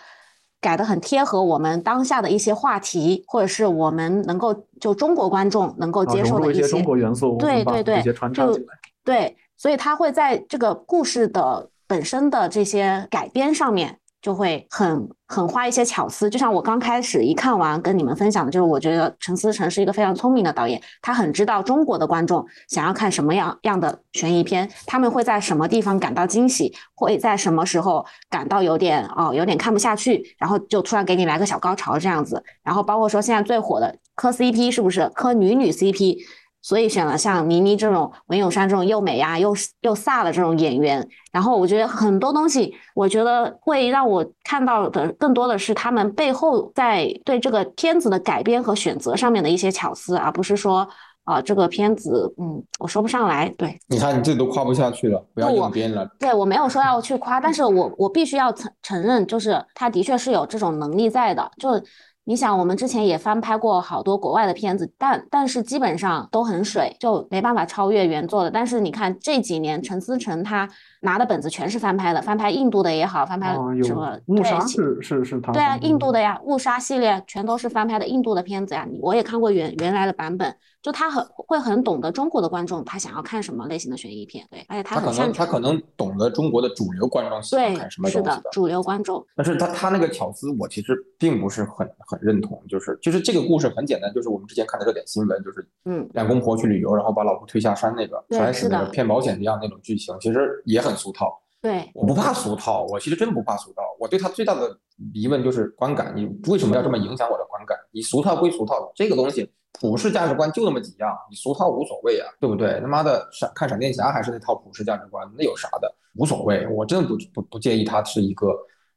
[0.62, 8.60] 改的很贴合我们当下的一些话题，或者是我们能够就中国观众能够接受的一些中国元素，对对对，就
[9.04, 9.36] 对。
[9.58, 16.30] 所以他会在这个故事的本身的这些改编上面，就会很很花一些巧思。
[16.30, 32.44] 就像我刚开始一看完跟你们分享的，就是我觉得陈思诚是一个非常聪明的导演，他很知道中国的观众想要看什么样样的悬疑片，他们会在什么地方感到惊喜，会在什么时候感到有点哦有点看不下去，然后就突然给你来个小高潮这样子。
[32.64, 36.18] 然后包括说现在最火的磕 CP 是不是磕女女 CP？
[36.66, 50.88] 所以选了像倪妮这种文咏珊这种又美呀又又飒的这种演员，然后我觉得很多东西，我觉得会让我看到的更多的是他们背后在对这个片子的改编和选择上面的一些巧思，而不是说
[51.26, 53.48] 啊这个片子，嗯，我说不上来。
[53.60, 56.10] 对，你看你自己都夸不下去了，不要硬编了。
[56.18, 61.80] 对我没有说要去夸，但是我我必须要承承认，就是他的确是有这种能力在的，就。
[62.28, 68.50] 你想，我们之前也翻拍过好多国外的片子，但但是基本上都很水，就没办法超越原作的。
[68.50, 70.68] 但是你看这几年，陈思诚他
[71.02, 74.20] 拿的本子全是翻拍的，翻拍印度的也好，翻拍什么？
[74.26, 75.52] 误杀是是是他。
[75.52, 78.88] 对啊，印度的呀，误杀系列全都是翻拍的印度的片子呀。
[79.04, 80.56] 我也看过原原来的版本。
[80.86, 89.26] 就他很会很懂得中国的观众，他想要看什么类型的悬疑片，对，而且他可能他可能懂得中国的主流观众喜欢看什么东西的主流观众。
[89.36, 101.36] 但是他他那个巧思，我其实并不是很很认同，就是就是这个故事很简单，就是我们之前看的热点新闻，就是嗯，两公婆去旅游，然后把老婆推下山那个，摔死那个骗保险一样那种剧情，其实也很俗套。
[101.64, 103.82] 对，我不怕俗套，我其实真不怕俗套。
[104.00, 104.78] 我对他最大的
[105.16, 107.76] 疑问就是观感，你为什么要这么影响我的观感？
[107.92, 109.52] 你俗套归俗套，这个东西。
[109.80, 112.80] 普世价值观就那么几样，你俗套无所谓啊，对不对？
[112.82, 115.94] 他妈的闪看闪电侠还是那套普世价值观，那有啥的？
[116.16, 118.48] 无所谓，我真的不不不介意它是一个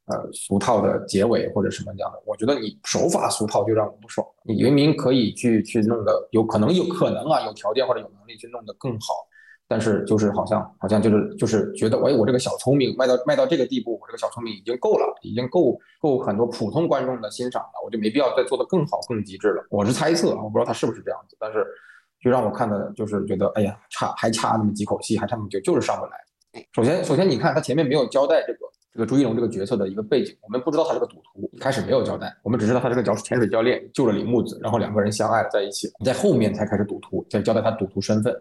[0.06, 2.22] 呃俗套的结尾或者什么样的。
[2.24, 4.24] 我觉得你手法俗套就让我不爽。
[4.44, 9.14] 你明明可以去去弄的，有可能有可能啊，有条件或者有能力去弄得更好，
[9.68, 19.62] 但是就是好像好像就是就是觉得，哎，我这个小聪明卖到卖到这个地步，我这个小聪明已经够了，已经够够很多普通观众的欣赏了，我就没必要再做的更好更极致了。
[19.68, 21.66] 我是猜测，我不知道他是不是这样子，但是
[22.18, 26.12] 就让我看的就是觉得，哎呀，差还差那么几口气，还差那么久，就是上不来。
[26.72, 38.34] 首先首先你看他前面没有交代这个这个朱一龙这个角色的一个背景，我们不知道他是个赌徒，一开始没有交代，我们只知道他是个教潜水教练，救了李木子，然后两个人相爱了在一起，在后面才开始赌徒，再交代他赌徒身份。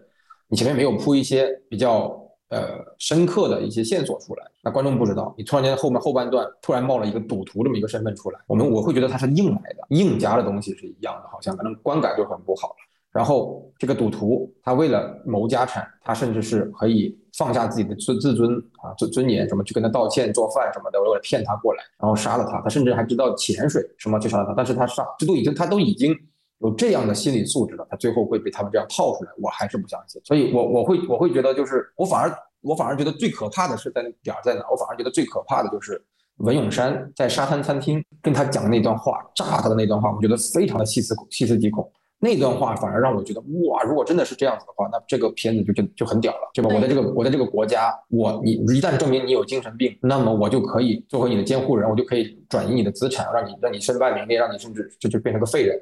[0.50, 2.18] 你前面没有铺一些比较
[2.50, 5.36] 呃深刻的一些线索出来，那观众不知道。
[5.38, 12.74] 你突然间后面后半段突然冒了一个赌徒这么一个身份出来，我们我会觉得他是硬来的，硬加的东西是一样的，好像反正观感就很不好。
[13.12, 22.62] 然后这个赌徒他为了谋家产，他甚至是可以放下自己的尊自尊啊尊尊严什么去跟他道歉做饭什么的，为了骗他过来，然后杀了他。
[22.62, 26.16] 他甚至还知道潜水什么去杀了他，但是他杀这都已经他都已经。
[26.60, 30.22] 有这样的心理素质的，他最后会被他们这样套出来，我还是不相信。
[30.24, 34.62] 所以，我我会我会觉得，就是我反而我反而觉得最可怕的是在点在哪？
[34.72, 36.02] 我反而觉得最可怕的就是
[36.38, 41.90] 文咏珊在沙滩餐厅跟他讲的那段话，炸他的那段话，我觉得非常的细思细思极恐。
[42.20, 43.40] 那段话反而让我觉得，
[43.70, 46.72] 哇，如果真的是这样子的话，那这个片子就就就很屌了，对吧？
[46.74, 55.80] 我在这个我在这个国家，我你一旦证明你有精神病，那么我就可以作为你的监护人，我就可以转移你的资产，让你让你身败名裂，让你甚至就就变成个废人。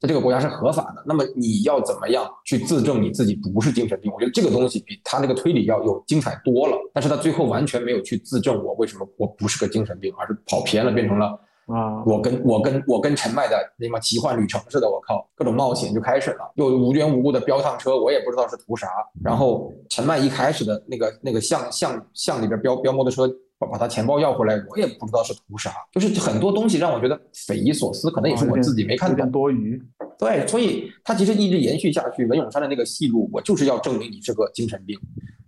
[0.00, 4.12] 在这个国家是合法的，那么你要怎么样去自证你自己不是精神病？
[4.12, 6.76] 我觉得这个东西比他那个推理要有精彩多了。
[6.92, 11.26] 但是他最后完全没有去自证我为什么我不是个精神病，而是跑偏了，变成了
[11.66, 18.88] 啊，我跟我跟我跟陈麦的那么奇幻旅程似的，我靠，各种冒险就开始了，又无缘无故的飙趟车，我也不知道是图啥。
[19.22, 23.34] 然后陈麦一开始的那个那个巷巷巷里边飙飙摩托车。
[23.64, 29.30] 把把他钱包要回来，我也不知道是图啥，就是很多东西让我觉得匪夷所思，可能也是我自己没看懂。
[29.30, 29.80] 多余。
[30.16, 32.24] 对，所以他其实一直延续下去。
[32.26, 34.96] 文咏珊的那个戏路，我就是要证明你是个精神病，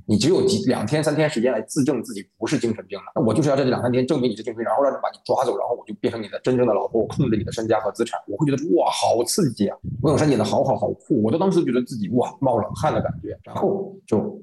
[0.07, 3.05] 你只有几两天三天时间来自证自己不是精神病了。
[3.15, 8.19] 那我就是要在这两三天证明你是精神病，然后让人把你抓走，然后我就变成你的真正的老婆，我控制你的身家和资产。
[8.27, 9.79] 我会觉得哇，好刺激啊！
[10.03, 13.39] 文咏珊演的好好好酷，我都当时觉得自己哇冒冷汗的感觉。
[13.45, 14.43] 然后就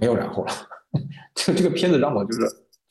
[0.00, 0.52] 没有然后了，
[1.36, 2.40] 这这个片子让我就是。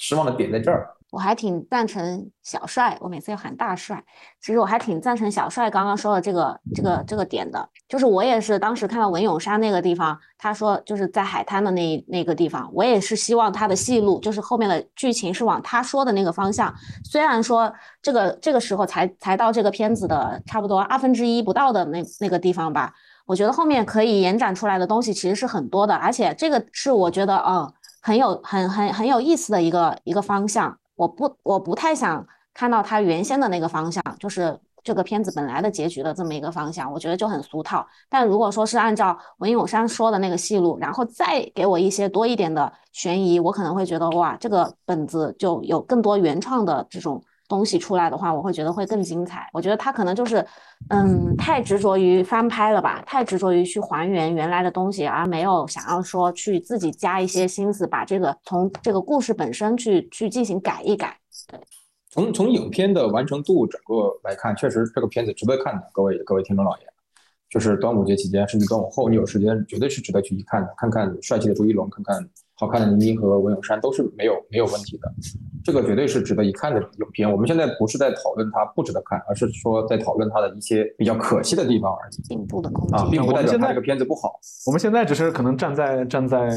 [0.02, 4.04] 失望的点在这儿，我还挺赞成小帅，我每次要喊大帅。
[4.42, 16.74] 其实我还挺赞成小帅刚刚说的这个这个这个点的，就是我也是当时看到文咏珊那个地方，他说就是在海滩的那那个地方，我也是希望他的戏路，就是后面的剧情是往他说的那个方向。
[17.04, 22.92] 虽然说这个这个时候才才到这个片子的差不多二分之一不到的那那个地方吧，
[23.28, 27.72] 我觉得后面可以延展出来的东西其实是很多的，而且这个是我觉得嗯。
[28.02, 37.88] 很有很很很有意思的一个一个方向，我不我不太想看到他原先的那个方向，就是这个片子本来的结局的这么一个方向，我觉得就很俗套。
[38.10, 47.24] 但如果说是按照文咏珊说的那个戏路，然后再给我一些多一点的悬疑，我可能会觉得哇，这个本子就有更多原创的这种。
[47.52, 49.50] 东西出来的话，我会觉得会更精彩。
[49.52, 50.38] 我觉得他可能就是，
[50.90, 61.18] 嗯，太执着于翻拍了吧，太执着于去还原原来的东西，而没有想要说去自己加一些心思，把这个从这个故事本身去去进行改一改。
[61.50, 61.60] 对，
[62.10, 65.84] 从从影片的完成度整个来看，确实这个片子值得看的。
[65.92, 66.86] 各位各位听众老爷，
[67.50, 72.30] 就是端午节期间，甚至端午后，你有时间绝对是值得去一看的，看看帅气的朱一龙，看看。
[72.62, 75.12] 好看的倪妮和文咏珊都是没有没有问题的，
[75.64, 77.30] 这个绝对是值得一看的影片。
[77.30, 82.22] 我们现在不是在讨论它不值得看，而是说在讨论它的一些比较可惜的地方而已。
[82.22, 84.40] 进步的空间啊，并不代表它这个片子不好。
[84.68, 86.52] 我们现在只是可能站在站在，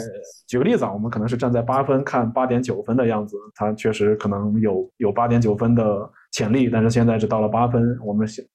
[0.47, 8.47] 举个例子啊，我们可能是站在八分看八点九分的样子，它确实可能有有八点九分的潜力，但是现在只到了八分，我们是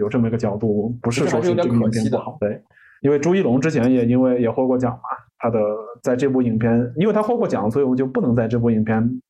[0.00, 2.36] 有这么一个角度，不是说是这个影片不好。
[2.40, 2.60] 对，
[3.02, 5.00] 因为朱一龙之前也因为也获过奖嘛。
[5.38, 5.58] 他的
[6.02, 9.22] 在这部影片，因为他获过奖，所以我们就不能在这部影片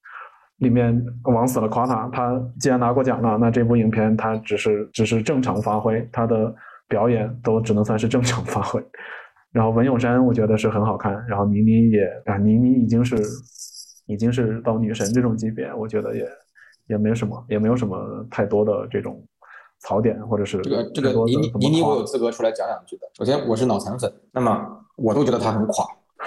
[0.58, 2.08] 里面往死了夸他。
[2.12, 6.54] 他既然拿过奖了，那这部影片他只是只是正常发挥，他的
[6.88, 8.82] 表演都只能算是正常发挥。
[9.50, 13.16] 然后文咏珊我觉得是很好看，然后倪妮也啊，倪妮已经是
[14.06, 16.28] 已经是到女神这种级别，我觉得也
[16.88, 19.22] 也没什么，也没有什么太多的这种
[19.80, 23.08] 槽点或者是这个这个倪妮倪妮我有资格出来讲两句的。
[23.14, 25.84] 首先我是脑残粉，那么我都觉得她很垮。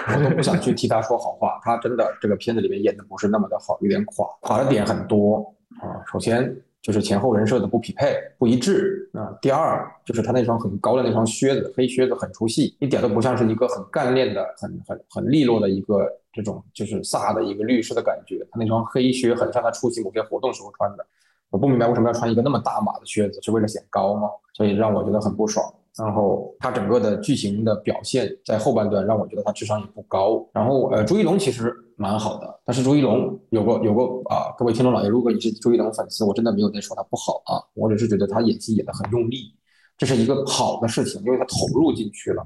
[0.08, 6.02] 我都不想去替他说好话，他真的这个片子里面演的不是那么的好，有点垮，垮的点很多啊。
[6.10, 9.32] 首先就是前后人设的不匹配、不一致啊。
[9.40, 18.44] 第二就是他那双很高的那双靴子，黑靴子很出戏，一点都不像是一个很干练的、很很很利落的一个这种就是飒的一个律师的感觉。
[18.50, 21.06] 他那双黑靴很像他出席某些活动时候穿的。
[21.52, 24.28] 我不明白为什么要穿一个那么大码的靴子，是为了显高吗？
[24.54, 25.62] 所以让我觉得很不爽。
[25.98, 30.42] 然后他整个的剧情的表现在后半段让我觉得他智商也不高。
[30.50, 34.02] 然后呃，朱一龙其实蛮好的，但是朱一龙有个有个
[34.34, 39.54] 啊，各位听众老爷，如果你是朱一龙粉丝，我真的没有在说他不好啊，我只是觉得他演戏演得很用力，
[39.98, 42.42] 这是一个好的事情，因为他投入进去了。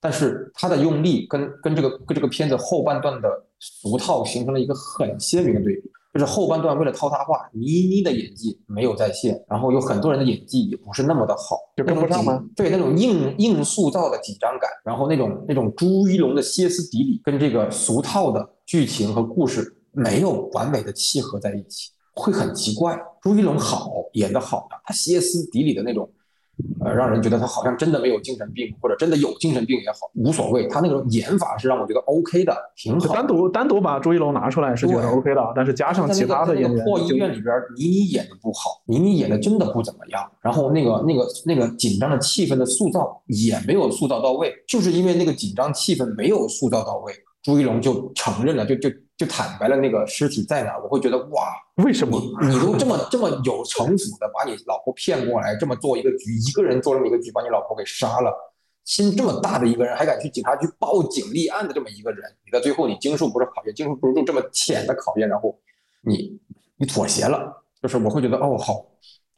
[0.00, 3.28] 但是他的用力跟跟这个跟这个片子后半段的
[3.60, 5.88] 俗套形成了一个很鲜明的对比。
[6.12, 12.42] 就是后半段为了套他话，倪妮的演技没有在线，然后有很多人的演技也不是那么的好，就跟不上吗？
[12.56, 22.98] 对，那种硬硬塑造的紧张感，然后那种那种朱一龙的歇斯底里，跟这个俗套的剧情和故事没有完美的契合在一起，会很奇怪。
[23.20, 26.08] 朱一龙好演的好的，他歇斯底里的那种。
[26.84, 30.66] 呃，让人觉得他好像真的没有精神病，或者真的有精神病也好，无所谓。
[30.68, 33.14] 他那个演法是让我觉得 OK 的，挺好。
[33.14, 40.22] 单独单独把朱一龙拿出来是觉得 OK 的，但是加上其他的演员，破医院里边，倪妮演的不好，倪妮演的真的不怎么样。
[40.40, 48.90] 然后那个那个那个紧张的气氛的塑造也没有塑造到位，就是因为那个紧张气氛没有塑造到位，朱一龙就承认了，就就。
[49.18, 51.48] 就坦白了那个尸体在哪，我会觉得哇，
[51.82, 58.32] 为什么你都这么这么有城府的把你老婆骗过来，这么做一个局，一个人做这么一个局，把你老婆给杀了，
[58.84, 65.58] 心这么大的一个人，还敢去警察局报警立案的这么一个人，你到最后你经受不住考验，经受不住这么浅的考验，然后
[66.02, 66.38] 你
[66.76, 68.86] 你妥协了，就是我会觉得哦好。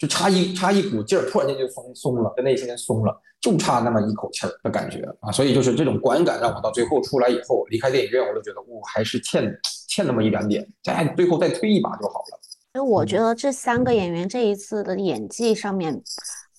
[0.01, 5.31] 就差一差一股劲儿，突然间就松松了，在那一瞬间松了，就差那么一口气儿的感觉啊！
[5.31, 9.55] 所以就是这种观感，让我到最后出来以后离开电影院，我都觉得，我还是欠
[9.89, 12.41] 欠那么一两点，再最后再推一把就好了。
[12.73, 16.03] 因为我觉得这三个演员这一次的演技上面，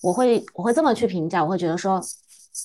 [0.02, 2.00] 我会我会这么去评价，我会觉得说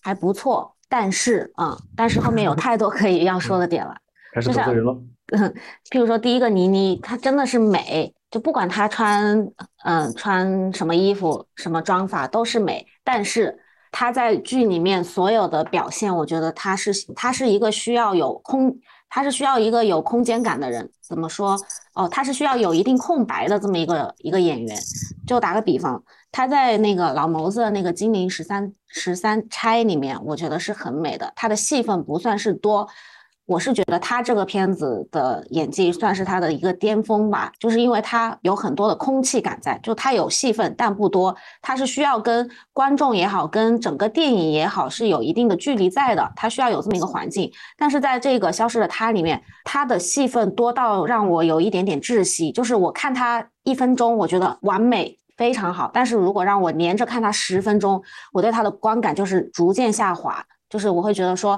[0.03, 3.95] 还不错，但是啊，但是后面有太多可以要说的点了，
[4.31, 4.91] 开始得罪人了。
[4.93, 5.09] 嗯，
[5.89, 8.13] 譬如说第一个倪妮，她真的是美。
[8.29, 9.47] 就不管她穿，
[9.85, 13.57] 嗯，穿什么衣服、什么妆法都是美，但是
[13.89, 18.77] 她在剧里面所有的表现，我觉得她是她是一个需要有空，
[19.09, 20.91] 她是需要一个有空间感的人。
[21.01, 21.57] 怎么说？
[21.93, 24.77] 哦，她是需要有一定空白的这么一个一个演员。
[25.25, 32.89] 就打个比方，她在那个老谋子的那个《金陵十三十三钗》里面，我觉得是很美的，她的戏份不算是多。
[33.47, 47.49] 我是觉得他这个片子的演技算是他的一个巅峰吧，就是因为他有很多的空气感在，就他有戏份但不多，他是需要跟观众也好，跟整个电影也好是有一定的距离在的，他需要有这么一个环境。
[47.77, 61.57] 但是在这个消失的他里面，他的戏份多到让我有一点点窒息，就是我看他一分钟，我觉得完美非常好，但是如果让我连着看他十分钟，我对他的观感就是逐渐下滑，就是我会觉得说。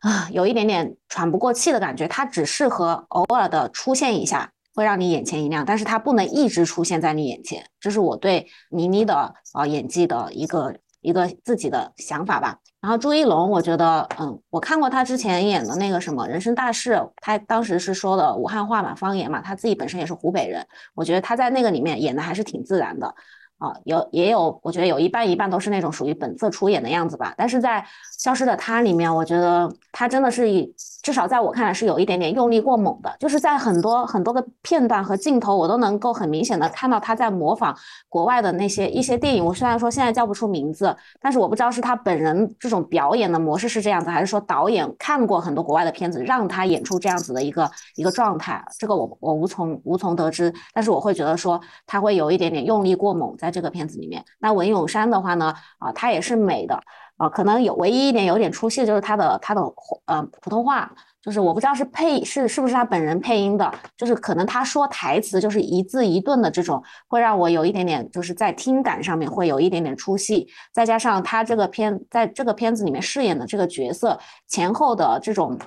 [0.00, 2.08] 啊，有一点点喘不过气的感觉。
[2.08, 7.64] 它只适合偶尔的出现一下，会让你眼前一亮，但是它不能一直出现在你眼前。
[7.78, 12.58] 这是我对倪妮的啊演技的一个一个自己的想法吧。
[12.80, 23.14] 然后朱一龙，我觉得，嗯，我看过他之前演的那个什么《人生大事》，他当时是说的武汉话嘛，方言嘛，他自己本身也是湖北人，我觉得他在那个里面演的还是挺自然的。
[23.60, 27.34] 啊，有也有，我觉得有一半一半都是那种属于本色出演的样子吧。
[27.36, 27.80] 但是在
[28.18, 30.74] 《消失的她》里面，我觉得她真的是以
[31.10, 37.76] 至少在我看来是有一点点用力过猛的，就是在很多很多个片段和镜头，我都能够很明显的看到他在模仿
[38.08, 39.44] 国外的那些一些电影。
[39.44, 48.64] 我虽然说现在叫不出名字，但是我不知道是他本人这种表演的模式是这样子，还是说导演看过很多国外的片子，让他演出这样子的一个一个状态。
[48.78, 53.50] 这个我我无从无从得知，但是我会觉得说他会有一点点用力过猛在。
[53.50, 56.80] 这个片子里面，那文咏珊的话呢，啊，她也是美的，
[57.20, 59.60] 啊，可能有唯一一点有点出戏，就是他的他的
[60.06, 75.58] 呃普通话，就是我不知道是配是是不是他本人配音的，就是可能他说台词就是一字一顿的这种，会让我有一点点就是在听感上面会有一点点出戏，再加上他这个片在这个片子里面饰演的这个角色前后的这种。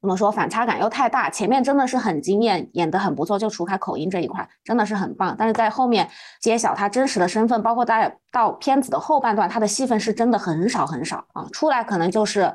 [0.00, 5.36] 怎么说反差感又太大，前面真的是很惊艳，演得很不错，就除开口音这一块，真的是很棒。
[5.38, 6.08] 但是在后面
[6.40, 12.50] 揭晓他真实的身份，包括在到片子的后半段，他的戏份是真的很少很少啊，出来可能就是，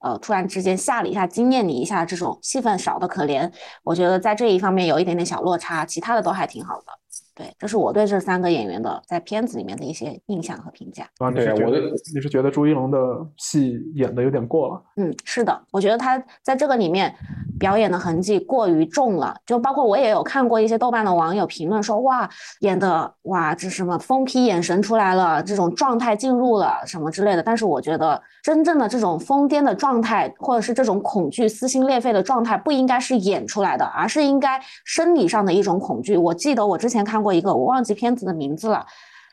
[0.00, 3.50] 呃，突然之间吓了一下，惊艳你一下，这种戏份少的可怜。
[3.82, 6.99] 我觉得在这一方面有一点点小落差，其他的都还挺好的。
[7.40, 11.04] 对，这是我对这三个演员的在片子里面的一些印象和评价。
[11.16, 11.70] 啊，对，我
[12.14, 12.98] 你是觉得朱一龙的
[13.38, 14.82] 戏演的有点过了？
[14.98, 17.14] 嗯，是的，我觉得他在这个里面
[17.58, 19.34] 表演的痕迹过于重了。
[19.46, 22.28] 就包括我也有看过一些豆瓣的网友评论说，哇，
[22.60, 27.42] 演的哇，这什么疯批眼神出来了，这种状态进入了什么之类的。
[27.42, 36.18] 但是我觉得真正的这种疯癫的状态，或者是这种恐惧、撕心裂肺的状态，不应该是演出来的，而是应该生理上的一种恐惧。
[36.18, 37.29] 我记得我之前看过。
[37.32, 38.84] 一个我忘记片子的名字了，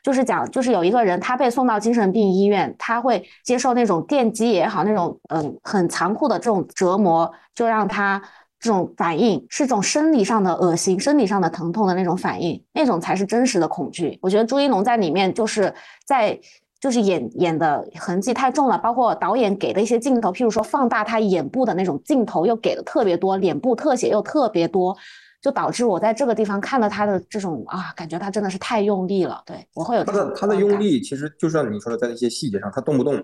[0.04, 8.22] 就是讲就是有一个人他被送到精神病医院，他会接受那种电击也好，那种嗯很残酷的这种折磨，就让他。
[8.60, 14.18] 这种反应是种生理上的恶心、生理上的疼痛的那种反应，那种才是真实的恐惧。
[14.20, 15.72] 我觉得朱一龙在里面就是
[16.08, 16.38] 在
[16.82, 24.98] 就是演演的痕迹太重了，包括导演给的一些镜头，譬如说放大他眼部的那种镜头又给的特别多，脸部特写又特别多，
[25.42, 29.42] 就导致我在这个地方看到他的这种啊，感觉他真的是太用力了。
[29.46, 33.24] 对我会有他的他的用力，其实就像你说的，在那些细节上，他动不动。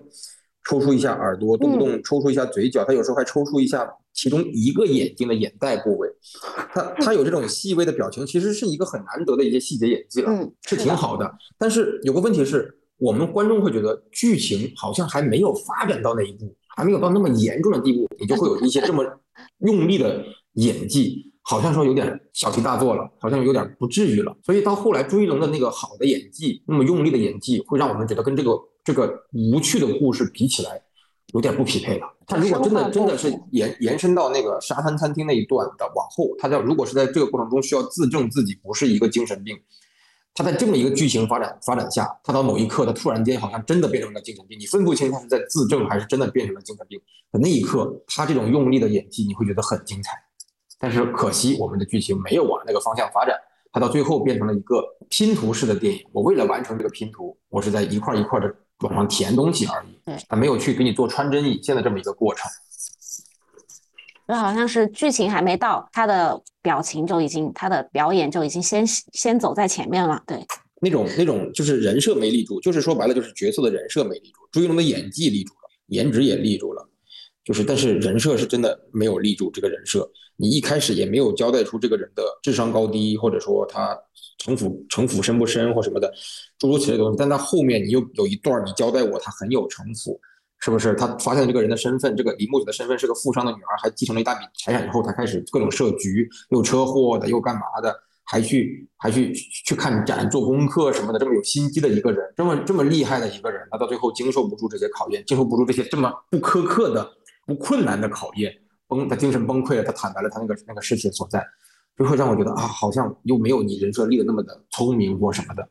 [0.66, 6.08] 抽出一下耳朵，动不动抽出一下嘴角，他有时候还抽出一下其中一个眼睛的眼袋部位，
[6.72, 11.30] 他他有这种细微的表情，其实是一个很难得的一些细节演技了，是挺好的。
[11.58, 19.04] 但是有个问题是，我们观众会觉得剧情好像还没有发展到那一步，还没有到那么严重的地步，你就会有一些这么
[19.58, 24.36] 用力的演技，好像说有点小题大做了，好像有点不至于了。
[24.42, 28.58] 所以到后来朱一龙的那个好的演技，那么用力的演技，会让我们觉得跟这个。
[28.84, 30.78] 这个无趣的故事比起来，
[31.32, 32.06] 有点不匹配了。
[32.26, 39.58] 他如果真的真的是延延伸到那个沙滩餐厅那一段的往后，他要如果是在这个过程中需要自证自己不是一个精神病，
[40.34, 47.00] 他在这么一个剧情发展发展下，他到某一刻他突然间好像真的变成了精神病，你分不清他是在自证还是真的变成了精神病
[47.32, 50.10] 的那一刻，他这种用力的演技你会觉得很精彩。
[50.84, 53.34] 但是可惜我们的剧情没有往那个方向发展。
[53.72, 56.04] 它到最后变成了一个拼图式的电影。
[56.12, 59.98] 我为了完成这个拼图，我是在一块一块的往上填东西而已。
[60.04, 62.50] 对，它没有去给你做穿针引线的这么一个过程。
[64.28, 70.22] 就好像是剧情还没到，他的表情就已经，他的表演就已经先先走在前面了。
[70.26, 70.46] 对，
[70.82, 74.40] 那种那种就是人设没立住，就是说白了就是角色的人设没立住。
[74.52, 76.86] 朱一龙的演技立住了，颜值也立住了，
[77.44, 80.10] 就是但是人设是真的没有立住这个人设。
[80.36, 83.96] 你一开始也没有交代出这个人的智商高低，或者说他
[84.38, 86.12] 城府城府深不深或什么的，
[86.58, 87.16] 诸如此类的东西。
[87.16, 90.20] 但他后面你又有一段你交代我他很有城府，
[90.58, 90.92] 是不是？
[90.94, 107.08] 他发现这个人的身份，这个李木子的身份是个富商的女儿，还继承了一大笔财产以后，他开始各种设局，又车祸的，又干嘛的，还去还去去看展、做功课什么的，这么有心机的一个人，这么这么厉害的一个人，他到最后经受不住这些考验，经受不住这些这么不苛刻的、
[107.46, 108.52] 不困难的考验。
[108.86, 111.42] 崩，他精神崩溃了，他坦白了他那个那个事情所在，
[111.96, 115.66] 就会让我觉得啊，好像又没有你人设立的那么的聪明或什么的，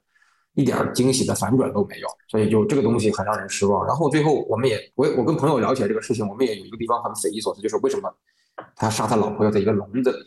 [0.55, 3.85] 一点惊喜的反转都没有，所以就这个东西很让人失望。
[3.85, 8.11] 然后最后我们也，我我跟朋友聊起来这个事情，我们也有一个地方很匪夷所思，就是为什么
[8.75, 10.17] 他杀他老婆要在一个笼子里。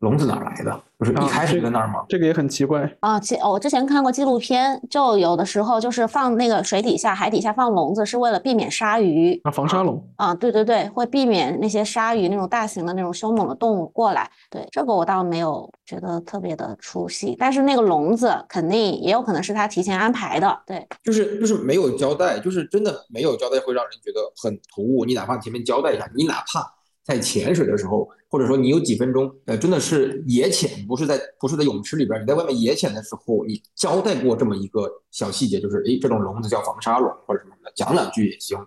[0.00, 0.80] 笼子哪来的？
[0.98, 2.04] 不是一开始在那儿吗？
[2.08, 3.20] 这个也很奇怪啊。
[3.20, 10.34] 其我之前看过纪录片，就有的时候就是放那个水底下、海底下放笼子，是为了避免鲨鱼啊，防鲨笼啊。
[10.34, 14.30] 对对对，会避免那些鲨鱼那种大型的那种凶猛的动物过来。
[14.50, 20.58] 对这个我倒没有觉得特别的出戏，但是那个笼子肯定也有可能是他提前安排的。
[20.66, 25.04] 对，就是就是没有交代，就是真的没有交代，会让人觉得很突兀。
[25.04, 26.75] 你哪怕前面交代一下，你哪怕。
[27.06, 38.58] 在潜水的时候，或者说你有几分钟，呃，真的是野潜，不是在不是在泳池里边，你在外面野潜的时候，你交代过这么一个小细节，就是诶，这种笼子叫防沙笼或者什么的，讲两句也行，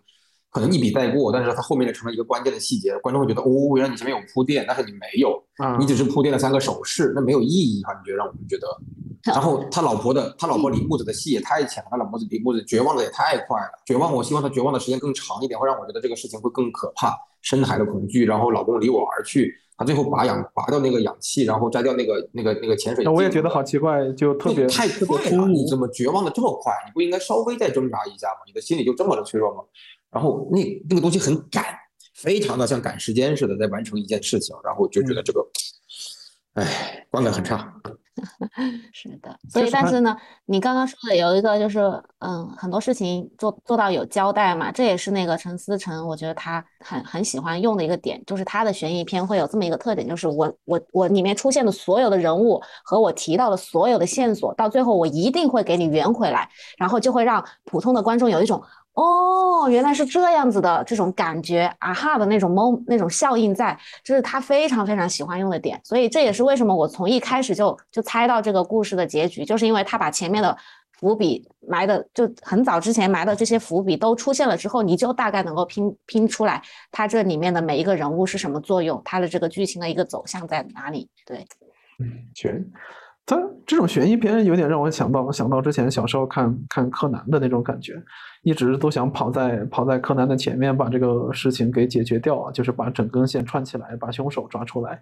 [0.52, 5.44] 可能一笔带过，但是它后面就成了一个关键的细节，观众会觉得哦，原来你前面有铺垫，但是你没有，
[5.78, 8.68] 你只是铺垫了三个手势，那没有意义哈，你觉得让我们觉得。
[9.26, 17.14] 然后他老婆的他老婆李木子的戏也太强，他老婆子李木子绝望的也太快了，绝望，我希望他绝望的时间更长一点，会让我觉得这个事情会更可怕。
[17.42, 23.08] 深海的恐惧，然后老公离我而去，他最后拔氧拔掉那个氧气，然后摘掉那个那个那个潜水。
[23.08, 26.74] 我也觉得好奇怪，就特别太快了，你怎么绝望的这么快？
[26.86, 28.42] 你不应该稍微再挣扎一下吗？
[28.46, 29.64] 你的心里就这么的脆弱吗？
[30.12, 30.60] 然后那
[30.90, 31.64] 那个东西很赶，
[32.16, 35.48] 非常的像赶时间似的在完成一件事情，然后就觉得这个，
[36.56, 37.74] 哎，观感很差。
[38.94, 40.16] 是的，所以但是呢，
[40.46, 41.80] 你刚刚说的有一个就是，
[42.20, 58.62] 嗯，很多事情做做到有交代嘛，这也是那个陈思诚，我觉得他很很喜欢用的一个点，就是他的悬疑片会有这么一个特点，就是我我我里面出现的所有的人物和我提到的所有的线索，到最后我一定会给你圆回来，然后就会让普通的观众有一种。
[59.00, 70.58] 哦，原来是这样子的，这种感觉啊哈的那种懵那种效应在，这是他非常非常喜欢用的点，所以这也是为什么我从一开始就就猜到这个故事的结局，就是因为他把前面的
[70.98, 81.10] 伏笔埋的就很早之前埋的这些伏笔都出现了之后，你就大概能够拼拼出来他这里面的每一个人物是什么作用，他的这个剧情的一个走向在哪里。
[81.26, 81.48] 对，
[82.00, 82.66] 嗯，全，
[83.30, 87.94] 他这种悬疑片有点让我想到想到之前小时候看看柯南的那种感觉。
[88.42, 95.00] 一直都想跑在跑在柯南的前面，把这个事情给解决掉啊，就是把整根线串起来，把凶手抓出来。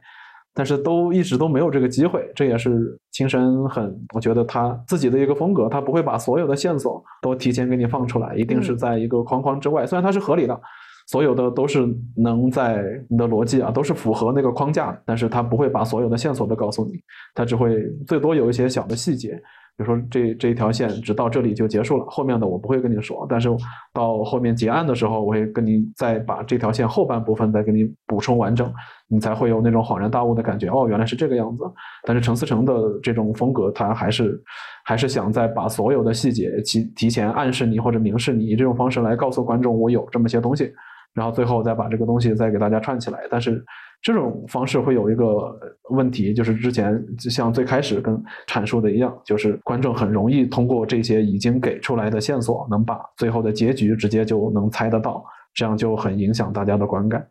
[0.54, 9.86] 但是都一直都没有这个机会，这也是青山很，我觉得他自己的一个风格，他不会把所有的线索都提前给你放出来，一定是在一个框框之外。
[9.86, 10.60] 虽然它是合理的，
[11.08, 16.99] 所有的都是能在你的逻辑啊，都是符合那个框架，但是他不会把所有的线索都告诉你，
[17.34, 19.41] 他只会最多有一些小的细节。
[19.78, 23.47] 比如说这这一条线只到这里就结束了，后面的我不会跟你说，但是
[23.93, 28.74] 到后面结案的时候，我会跟你再把这条线后半部分再给你补充完整，
[29.08, 30.68] 你才会有那种恍然大悟的感觉。
[30.70, 31.64] 哦，原来是这个样子。
[32.03, 34.41] 但是陈思诚的这种风格，他还是
[34.84, 40.74] 还是想再把所有的细节提提前暗示你或者明示你，以这种方式来告诉观众我有这么些东西，
[41.18, 43.20] 然后最后再把这个东西再给大家串起来。
[43.30, 43.61] 但是。
[43.99, 45.59] 这种方式会有一个
[45.89, 48.15] 问题，就是之前像最开始跟
[48.47, 57.28] 阐述的一样，就是观众很容易通过这些已经给出来的线索，能把最后的结局直接就能猜得到，这样就很影响大家的观感。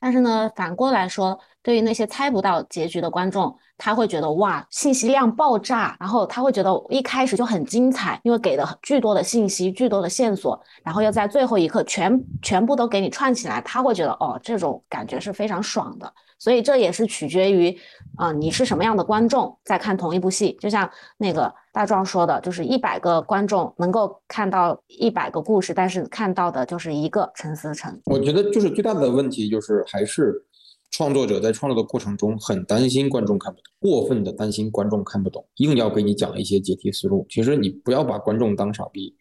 [0.00, 16.12] 但是呢，反过来说，对于那些猜不到结局的观众，他会觉得哇，信息量爆炸，然后他会觉得一开始就很精彩，因为给的巨多的信息、巨多的线索，然后又在最后一刻全全部都给你串起来，他会觉得哦，这种感觉是非常爽的。
[16.38, 17.76] 所以这也是取决于，
[18.16, 20.56] 啊，你是什么样的观众在看同一部戏。
[20.60, 28.00] 就像那个大壮说的，就是一百个观众能够看到一百个故事，但是看到的就是一个陈思诚。
[28.04, 30.44] 我觉得就是最大的问题就是还是
[30.90, 37.26] 创作者在创作的过程中很担心观众看不懂，过分的担心观众看不懂，硬要给你讲一些解题思路。
[37.30, 39.14] 其实你不要把观众当傻逼，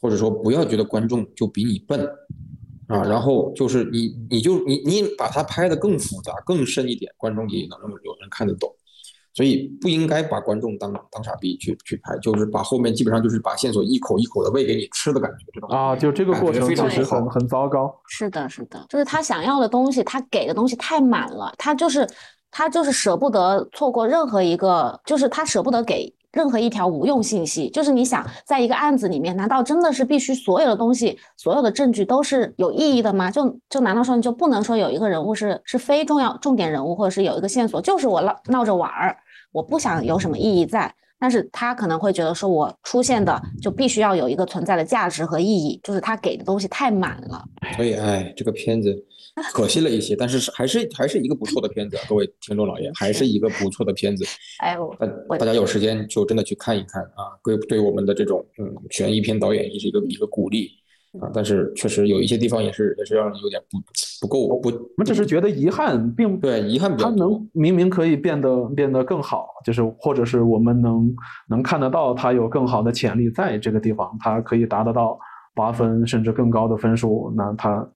[0.00, 2.08] 或者说不要觉得观众就比你笨。
[2.88, 8.72] 啊，然后就是你，你就你你把它拍的更复杂、更深一点，观众也能有人看得懂，
[9.34, 17.92] 所以不应该把观众当当傻逼去去拍，就是把后面基本上就是把线索一口一口的喂给你吃的感觉，这种啊，就这个过程非常很很糟糕。
[18.06, 22.08] 是的，是的，就是他想要的东西，他给的东西太满了，他就是
[22.50, 26.15] 他就是舍不得错过任何一个，就是他舍不得给。
[26.36, 33.30] 任何一条无用信息，就是你想在一个案子里面，难道真的是必须所有的东西、所有的证据都是有意义的吗？
[33.30, 39.16] 就就难道说你就不能说有一个人物是是非重要重点人物，或者是有一个线索，就是我闹闹着玩儿，
[39.50, 47.42] 我不想有什么意义在，但是他可能会觉得说我出现的就必须要有一个存在的价值和意义，就是他给的东西太满了。
[47.76, 48.94] 所以，哎，这个片子。
[49.52, 54.24] 可惜了一些，但是还是还是一个不错的片子，各位听众老爷，还是一个不错的片子。
[54.64, 54.76] 哎，
[55.28, 60.70] 大大家有时间就真的去看一看啊，对对我们的这种嗯悬疑片导演也是一个一个鼓励
[61.20, 61.30] 啊。
[61.34, 63.78] 但是确实有一些地方也是也是让人有点不
[64.22, 67.18] 不够不，我们只是觉得遗憾，并对遗憾比较多。
[67.18, 71.14] 他能明明可以变得变得更好，就是或者是我们能
[71.50, 75.18] 能看得到他有更好的潜力在这个地方，他可以达得到
[75.54, 77.86] 八分甚至更高的分数，那他。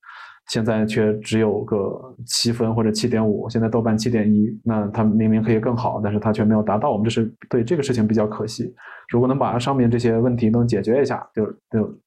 [0.50, 8.74] 现在却只有个七分或者七点五，现在豆瓣七点一，那它明明可以更好，但是它却没有达到，我们这是对这个事情比较可惜。
[9.10, 11.98] 如果能把上面这些问题能解决一下，就就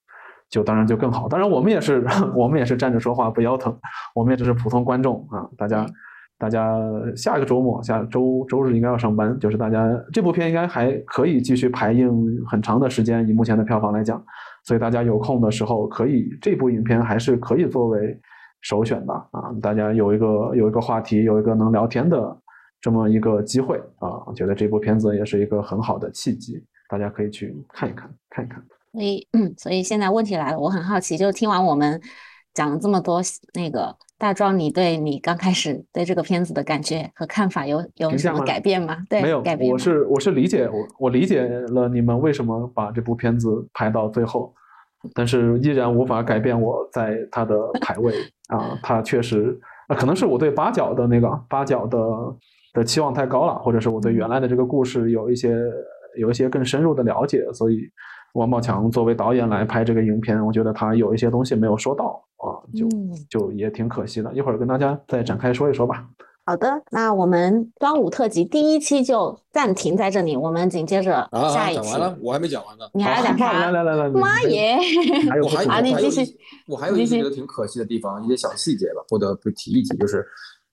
[0.50, 1.30] 就当然就更好。
[1.30, 3.74] 当然我们也是 我们也是站着说话不腰疼，
[4.14, 5.48] 我们也只是普通观众啊。
[5.58, 5.86] 大家
[6.38, 6.78] 大家
[7.16, 12.12] 下个周末下周周日应该要上班，就是大家这部片应该还可以继续排映
[12.46, 14.22] 很长的时间，以目前的票房来讲，
[14.66, 18.20] 所以大家有空的时候可以这部影片还是可以作为。
[18.64, 22.36] 首选吧，啊，大家有一个有一个话题，有一个能聊天的
[22.80, 28.64] 这么一个机会啊，我觉得这部片子也是一个很好的契机，大家可以去看一看，看一看。
[28.94, 32.02] 所以，所以现在问题来了，我很好奇，就是听完我们
[32.54, 33.22] 讲了这么多，
[33.54, 38.98] 那个大壮，你对你刚开始对这个片子的感觉和看法有有什么改变吗？
[39.10, 39.70] 对，没有改变。
[39.70, 44.54] 我是我是理解我我理解了你们为什么把这部片子排到最后。
[45.14, 48.14] 但是依然无法改变我在它的排位
[48.48, 52.00] 啊，它确实啊，可能是我对八角的那个八角的
[52.74, 55.58] 的期望太高了，或者是我对原来的这个故事有一些
[56.18, 57.82] 有一些更深入的了解，所以
[58.34, 62.88] 王宝强作为导演来拍这个影片，我觉得他有一些东西没有说到啊，就
[63.30, 64.34] 就也挺可惜的。
[64.34, 66.08] 一会儿跟大家再展开说一说吧。
[66.46, 71.82] 好的，那我们端午特辑第一期就暂停在这里，我们紧接着下一期。
[71.82, 72.84] 讲完了，我还没讲完呢。
[72.94, 73.54] 你还讲啥？
[73.54, 74.78] 来来来来，妈耶！
[75.42, 76.38] 我还有，你继续。
[76.68, 80.26] 我还有一些觉得挺可惜的地方，一些小细节吧，不得不提一提，就是，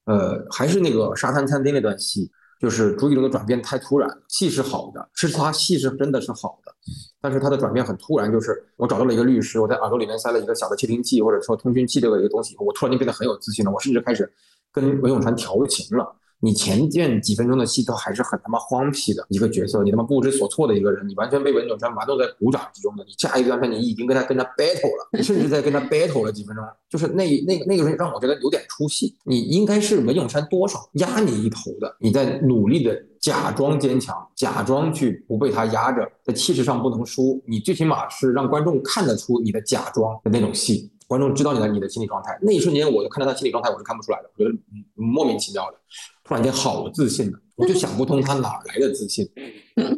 [0.06, 2.28] 呃，还是那个沙滩餐厅那段戏，
[2.60, 6.72] 就是朱一龙的转变太突然，戏是好的，是他戏是真的是好的，
[7.20, 14.28] 但是他的转变很突然，就是我找到了一个律师，我在耳朵里面塞了一个小的窃听器或者说通讯器这个一个东西，我突然间变得很有自信了，我甚至开始。
[14.72, 23.04] 跟文咏传调情了，你前面几分钟的戏都还是很他妈荒僻的一个角色，你他妈不知所措的一个人，你完全被文咏珊玩弄在鼓掌之中的。
[23.04, 29.14] 你下一段片你已经跟他跟他 battle 了，你甚至在跟他 battle 了几分钟，就是那那那个人让我觉得有点出戏。
[29.24, 40.90] 你应该是文咏珊多少压你一头的，你在努力的假装坚强，假装去不被他压着，在气势上不能输，你最起码是让观众看得出你的假装的那种戏。
[41.10, 44.56] 观众知道你的你的心理状态，那一瞬间，我就看到他心理状态，我是看不出来的，我觉得
[44.94, 45.76] 莫名其妙的，
[46.22, 49.28] 突然间好自信的，我就想不通他哪来的自信，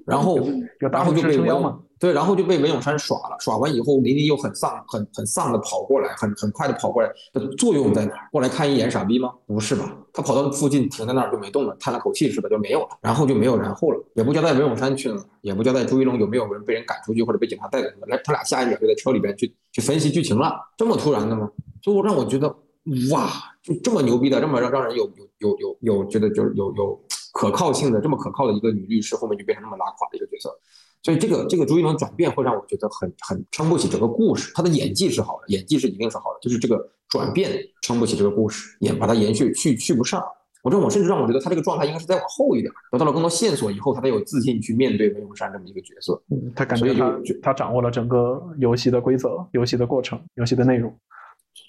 [0.06, 0.38] 然后
[0.78, 1.46] 然后就被文
[2.02, 8.28] 对，然后就被文咏珊耍了，耍完以后，林林又很丧，很很丧的跑过来，很很快的跑过来，的作用在哪？
[8.32, 9.32] 过来看一眼傻逼吗？
[9.46, 9.96] 不是吧？
[10.12, 19.54] 他跑到附近停在那儿就没动了，叹了口气似的就没有了，然后就没有然后了，也不交代文咏珊去了，也不交代朱一龙有没有人被人赶出去或者被警察带走，来他俩下一秒就在车里边去。
[19.70, 21.48] 去分析剧情了，这么突然的吗？
[21.80, 22.46] 就让我觉得，
[23.10, 23.30] 哇，
[23.62, 27.00] 就这么牛逼的，这么让让人有有有有有觉得就是有有
[27.32, 30.50] 可靠性的，这么可靠的一个女律师，后面就变成那么拉垮的一个角色。
[31.02, 34.52] 所以这个这个朱一龙转变会让我觉得很很撑不起整个故事。
[34.54, 37.50] 他的演技是好的，演技是一定是好的，就是这个转变
[37.82, 40.22] 撑不起这个故事，演把它延续续续不上。
[40.62, 46.22] 我这我甚至让我觉得他这个状态应该是再往后一点，得到了更多线索以后，他才有自信去面对文咏珊这么一个角色。
[46.30, 50.96] 嗯，他感觉他他掌握了整个游戏的规则、游戏的过程、游戏的内容。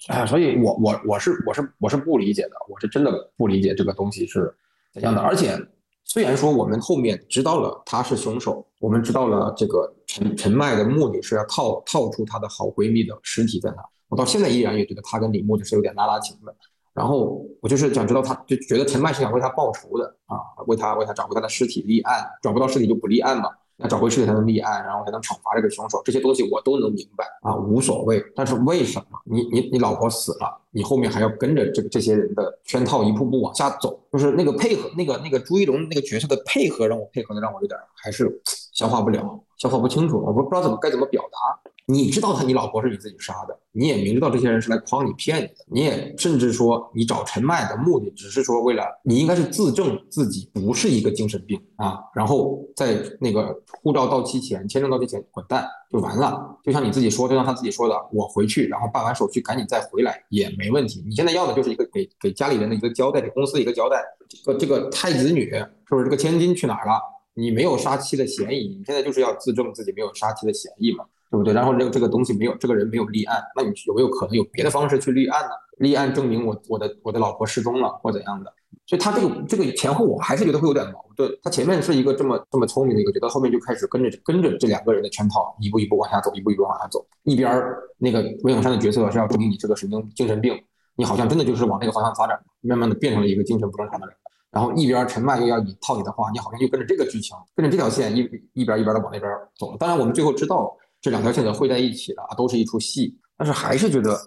[0.06, 4.54] 哎，所以我我我是我是我是不理解的，我是真的不理解这个东西是
[4.92, 5.20] 怎样的。
[5.20, 5.58] 而且
[6.04, 16.54] 虽然说我们后面知道了他是凶手，我们知道了这个陈陈麦的目的是要套套出她的好闺蜜的尸体在哪，我到现在依然也觉得她跟李牧就是有点拉拉情的。
[16.92, 20.38] 然后我就是想知道，他就觉得陈麦是想为他报仇的啊，
[20.68, 28.24] 为他为他找回他的尸体立案，找不到尸体就不立案嘛，那找回去才能立案，然后才能惩罚这个凶手，这些东西我都能明白啊，无所谓。
[28.34, 34.00] 但是为什么你你你老婆死了，你后面还要跟着这个这些人的圈套一步步往下走？
[34.12, 38.40] 就是那个配合，那个那个朱一龙那个角色的配合，让我配合的让我有点还是
[38.74, 41.70] 消化不了，消化不清楚，我不不知道怎么该怎么表达。
[41.86, 56.56] 你知道他，你老婆是你自己杀的，你也明知道这些人是来诓你骗你的，你也甚至说你找陈麦的目的只是说为了你应该是自证自己不是一个精神病啊，然后在那个护照到期前、签证到期前滚蛋就完了。
[56.64, 61.04] 就像你自己说，就像他自己说的，我回去然后办完手续赶紧再回来也没问题。
[61.06, 64.02] 你现在要的就是一个给给家里人的一个交代，给公司一个交代。
[64.26, 66.98] 这个这个太子女是不是这个千金去哪儿了？
[67.34, 71.04] 你没有杀妻的嫌疑，你现在就是要自证自己没有杀妻的嫌疑嘛？
[71.30, 71.52] 对不对？
[71.52, 75.50] 然后这个这个东西没有，这个人没有立案，那你有没有可能有别的方式去立案呢？
[75.78, 78.52] 立案证明我我的我的老婆失踪了或怎样的？
[78.86, 81.28] 所以他这个这个前后我还是觉得会有点矛盾。
[81.42, 87.04] 他前面是一个这么这么聪明的一个，觉得后面就开始跟着跟着这两个人的圈套，一步一步往下走，一步一步往下走。
[87.24, 87.50] 一边
[87.98, 90.56] 那个魏永山的角色是要证明你这个神经精神病，
[90.94, 94.14] 你好像真的就是往那个方向发展，慢慢的变成了一个精神不正常的人。
[94.54, 98.20] 然后一边陈麦又要你套你的话，你好像又跟着这个剧情，跟着这条线一
[98.52, 99.76] 一边一边的往那边走了。
[99.78, 100.74] 当然我们最后知道。
[101.04, 104.18] 这两条线的汇在一起了啊，都是一出戏，但是还是觉得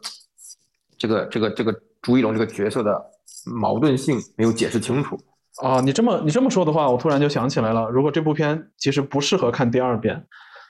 [0.95, 1.73] 这个这个这个
[2.03, 3.03] 朱一龙这个角色的
[3.45, 5.17] 矛盾性没有解释清楚
[5.63, 5.81] 啊。
[5.81, 10.23] 你这么你这么说的话，我突然就想起来了，如果这部片其实不适合看第二遍，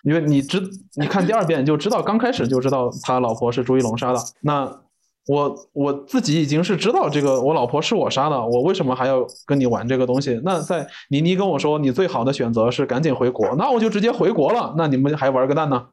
[0.03, 0.64] 因为你知
[0.95, 4.80] 你看第二遍就知道刚开始就知道他老婆是朱一龙杀的，那。
[5.28, 10.40] 我我自己已经是知道这个，我老婆是我杀的，我为什么还要跟你玩这个东西？
[10.44, 14.74] 那在倪妮跟我说你最好的选择是赶紧回国，那我就直接回国了。
[14.78, 15.88] 那你们还玩个蛋呢？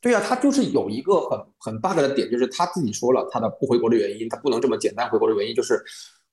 [0.00, 5.82] 对呀，他就是有一个很很 bug 的点，就是他自己说了他的不回国的原因，他不能这么简单回国的原因就是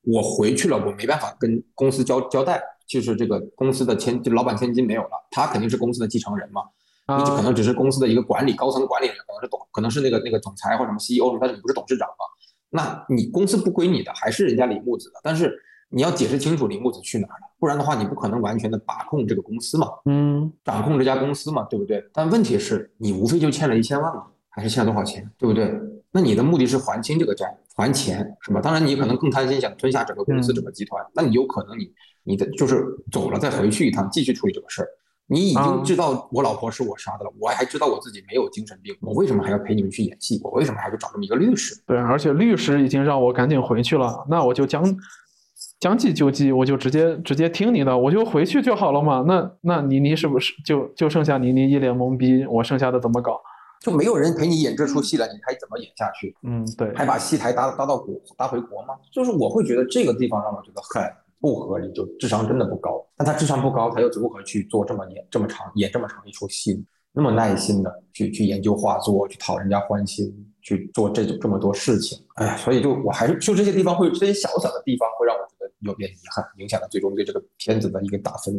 [0.03, 6.61] 我回去了，我没办法跟公司交交代，就是这个公司的千就老板千金没有了，他肯定是公司的继承人嘛，
[7.07, 12.25] 你可能只是公司的一个管理高层管理人，可能是董可能是那个那个总裁或者什么 CEO，但是你不是董事长嘛。
[12.69, 15.53] 那你公司不归你的，还是人家李木子的，但是
[15.89, 22.03] 你要解释清楚李木子去哪儿了，不然的话你不可能完全的把控这个公司嘛，嗯，掌控这家公司嘛，对不对？
[22.11, 25.79] 但问题是，你无非就欠了一千万嘛，还是欠了多少钱，对不对？
[26.11, 27.45] 那你的目的是还清这个债，
[27.75, 28.59] 还钱是吧？
[28.59, 31.93] 当然你可能更贪心，想吞下整个公司、整个集团，那你有可能你
[32.23, 34.89] 你的就是走了再回去一趟，继续处理这个事儿。
[35.27, 40.39] 你已经知道我老婆是我杀的了，我还知道我自己没有精神病，我为什么还要陪你们去演戏？
[40.43, 41.75] 我为什么还要找这么一个律师？
[41.87, 44.83] 对，而且律师已经让我赶紧回去了，那我就将
[45.79, 49.23] 将计就计，我就直接直接听你的，我就回去就好了嘛。
[49.27, 52.45] 那那倪妮是不是就就剩下倪妮一脸懵逼？
[52.45, 53.41] 我剩下的怎么搞？
[53.81, 56.35] 就没有人陪你演这出戏了，你还怎么演下去？
[56.43, 58.95] 嗯，对，还把戏台搭搭到国搭回国吗？
[59.11, 61.03] 就是我会觉得这个地方让我觉得很。
[61.39, 63.05] 不合理，就智商真的不高。
[63.15, 66.85] 但他智商不高，他又如何去做这么演这么长演这么长一出戏？
[67.17, 70.29] 那么耐心的去去研究画作，去讨人家欢心，
[70.61, 72.19] 去做这种这么多事情。
[72.35, 78.53] 哎呀，所以就我还是就这些地方会这些小小的地方会让我觉得有点遗憾，影响了最终对这个片子的一个打分，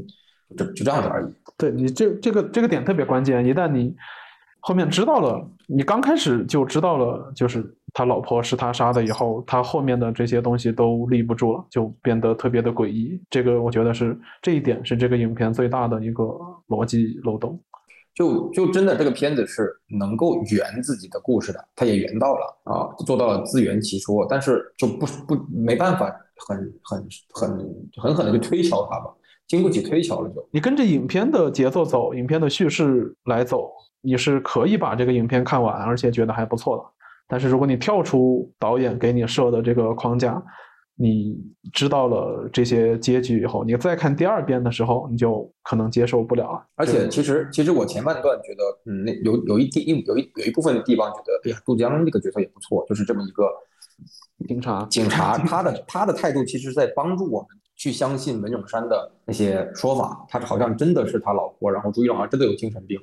[0.57, 1.27] 就就这样子而已。
[1.59, 3.95] 对你这这个这个点特别关键，一旦你
[4.67, 7.65] 后面知道了，你刚开始就知道了，就是
[7.95, 13.23] 他老婆是他杀的，以后他后面的这些东西都立不住了，就变得特别的诡异。
[13.31, 16.25] 这个我觉得是这一点是这个影片最大的一个
[16.67, 17.57] 逻辑漏洞。
[18.13, 26.07] 就就真的这个片子是能够圆自己的故事的，他也圆到了啊，做到了自圆其说，但是就不不没办法
[26.49, 27.59] 很很很
[28.03, 29.15] 狠狠的去推敲它吧，
[29.47, 30.45] 经不起推敲了就。
[30.51, 33.71] 你跟着影片的节奏走，影片的叙事来走，
[34.01, 36.85] 你是可以把这个影片看完，而且觉得还不错的。
[37.29, 40.43] 但是如果你跳出导演给你设的这个框架，
[40.99, 41.37] 你
[41.75, 46.67] 知道了这些结局以后，你再看第二遍的时候，你就可能接受不了了。
[46.75, 53.45] 而且，其实，其实我前半段觉得，嗯，那有有一地有一有一部分的地方觉得，哎呀，杜江这个角色也不错，就是这么一个
[54.49, 54.87] 警察。
[54.89, 62.99] 警察他的他的态度，其实在帮助我们去相信文咏珊的那些说法，他好像真的是他老婆，然后朱一龙好像真的有精神病。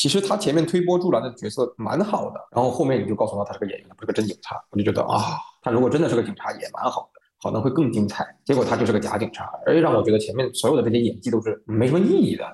[0.00, 5.36] 其实他前面推波助澜的角色蛮好的，然后后面你就告诉他他是个演员，不是个真警察，我就觉得啊。
[5.60, 8.26] 他如果真的是个警察，也蛮好的，可能会更精彩。
[8.42, 12.50] 结果他就是个假警察，而且让我觉得前面所有的这些演技都是没什么意义的。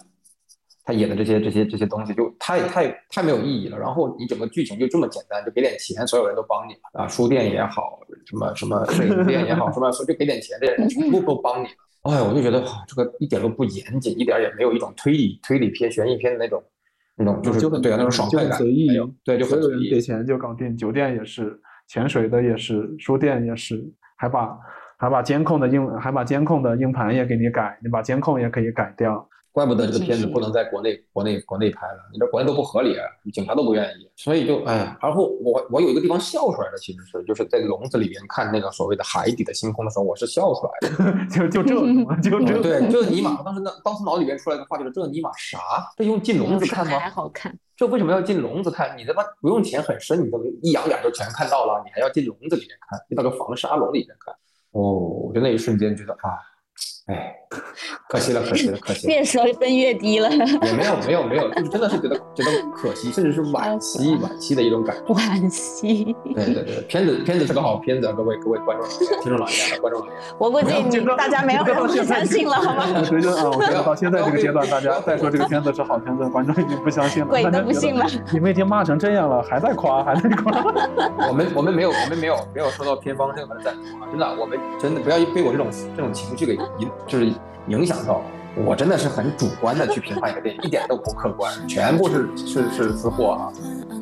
[0.85, 3.79] 他演的这些这些这些东西就太太太没有意义了。
[3.79, 11.75] 然后你整个剧情就这么简单，就给点钱，所有人都帮你了啊，书店也好，什么什么摄影店也好，什么就给点钱，这些人全部都帮你了。
[12.11, 16.61] 哎，我就觉得这个一点都不严谨，一点也没有一种推理推理片、悬疑片的那种
[17.17, 18.59] 那种就是就对啊那种爽快感，
[19.25, 21.59] 对，就所有人给钱就搞定，酒店也是。
[21.89, 23.81] 潜水的也是，书店也是，
[24.17, 24.59] 还把
[24.97, 29.29] 还把监控的硬还把监控的硬盘也给你改，你把监控也可以改掉。
[29.57, 32.95] 怪不得这个片子不能在国内国内国内拍了，你这国内都不合理，
[33.33, 34.99] 警察都不愿意，所以就哎呀。
[35.01, 41.25] 然后我我有一个地方笑出来的，其实是就是在笼子里面看那个所谓的海底的星空的时候，我是笑出来的。
[41.49, 41.75] 就就这，
[42.21, 45.59] 就这， 对，这尼玛，当时那当时脑里边出来的话就是这尼玛啥？
[45.97, 46.99] 这用进笼子看吗？
[46.99, 47.59] 还好看。
[47.75, 48.95] 这为什么要进笼子看？
[48.99, 53.01] 你他妈不用潜很深，你都一仰眼就全看到了，你还要进笼子里面看？
[53.09, 54.35] 你到个防沙笼里面看？
[54.73, 56.37] 哦，我就那一瞬间觉得啊。
[57.07, 57.37] 哎，
[58.09, 59.15] 可惜了，可惜了，可惜了。
[59.15, 60.29] 越说分越低了。
[60.29, 65.15] 也没有，没有，没有，就是真的是觉得觉得可惜，甚至是惋惜，惋惜的一种感觉。
[65.15, 66.17] 惋惜。
[66.35, 68.89] 对对对，片子片子是个好片子，各位各位观众、
[69.23, 70.13] 听众老爷、观众老爷。
[70.37, 72.85] 我估计你大家没有 人会相信了，好吗？
[72.89, 77.29] 我觉得啊，我觉得到现在这个阶段，大家再说这个片子是好片子，观众已经不相信了。
[77.31, 78.05] 鬼都不信了。
[78.33, 80.61] 你们已经骂成这样了，还在夸，还在夸。
[81.29, 84.09] 我们我们没有我们没有没有收到片方任何的赞同啊！
[84.11, 86.91] 真的，我们真的不要被我这种这种情绪给引。
[87.07, 87.33] 就是
[87.69, 88.23] 影响到
[88.65, 93.53] 我，真的是很主观的去评判一个电影，一点都不客观，全部是是是私货啊！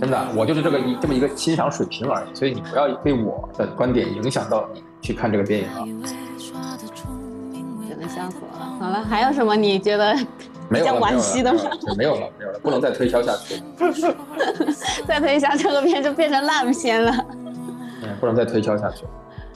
[0.00, 5.84] 真的，我就是这个一这么一个欣赏水平而已，所以你不要被我的观点影响到你去看这个电影啊！
[7.88, 8.76] 真的笑死我了。
[8.80, 10.14] 好了，还有什么你觉得
[10.70, 11.60] 比较惋惜的吗？
[11.96, 13.62] 没有了，没有了，不能再推销下去。
[15.06, 17.12] 再推销这个片就变成烂片了。
[18.02, 19.04] 嗯，不能再推销下去。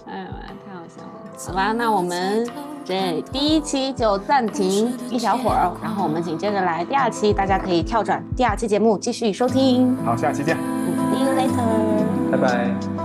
[0.07, 0.29] 哎呀，
[0.67, 1.09] 太好笑了。
[1.47, 2.49] 好吧，那我们。
[2.89, 9.95] 这第一期就暂停一小会儿，然后我们紧接着来第二期，大家可以跳转第二期节目继续收听。
[10.07, 10.57] 好，下期见。
[11.13, 12.33] See you later。
[12.33, 12.98] 拜拜。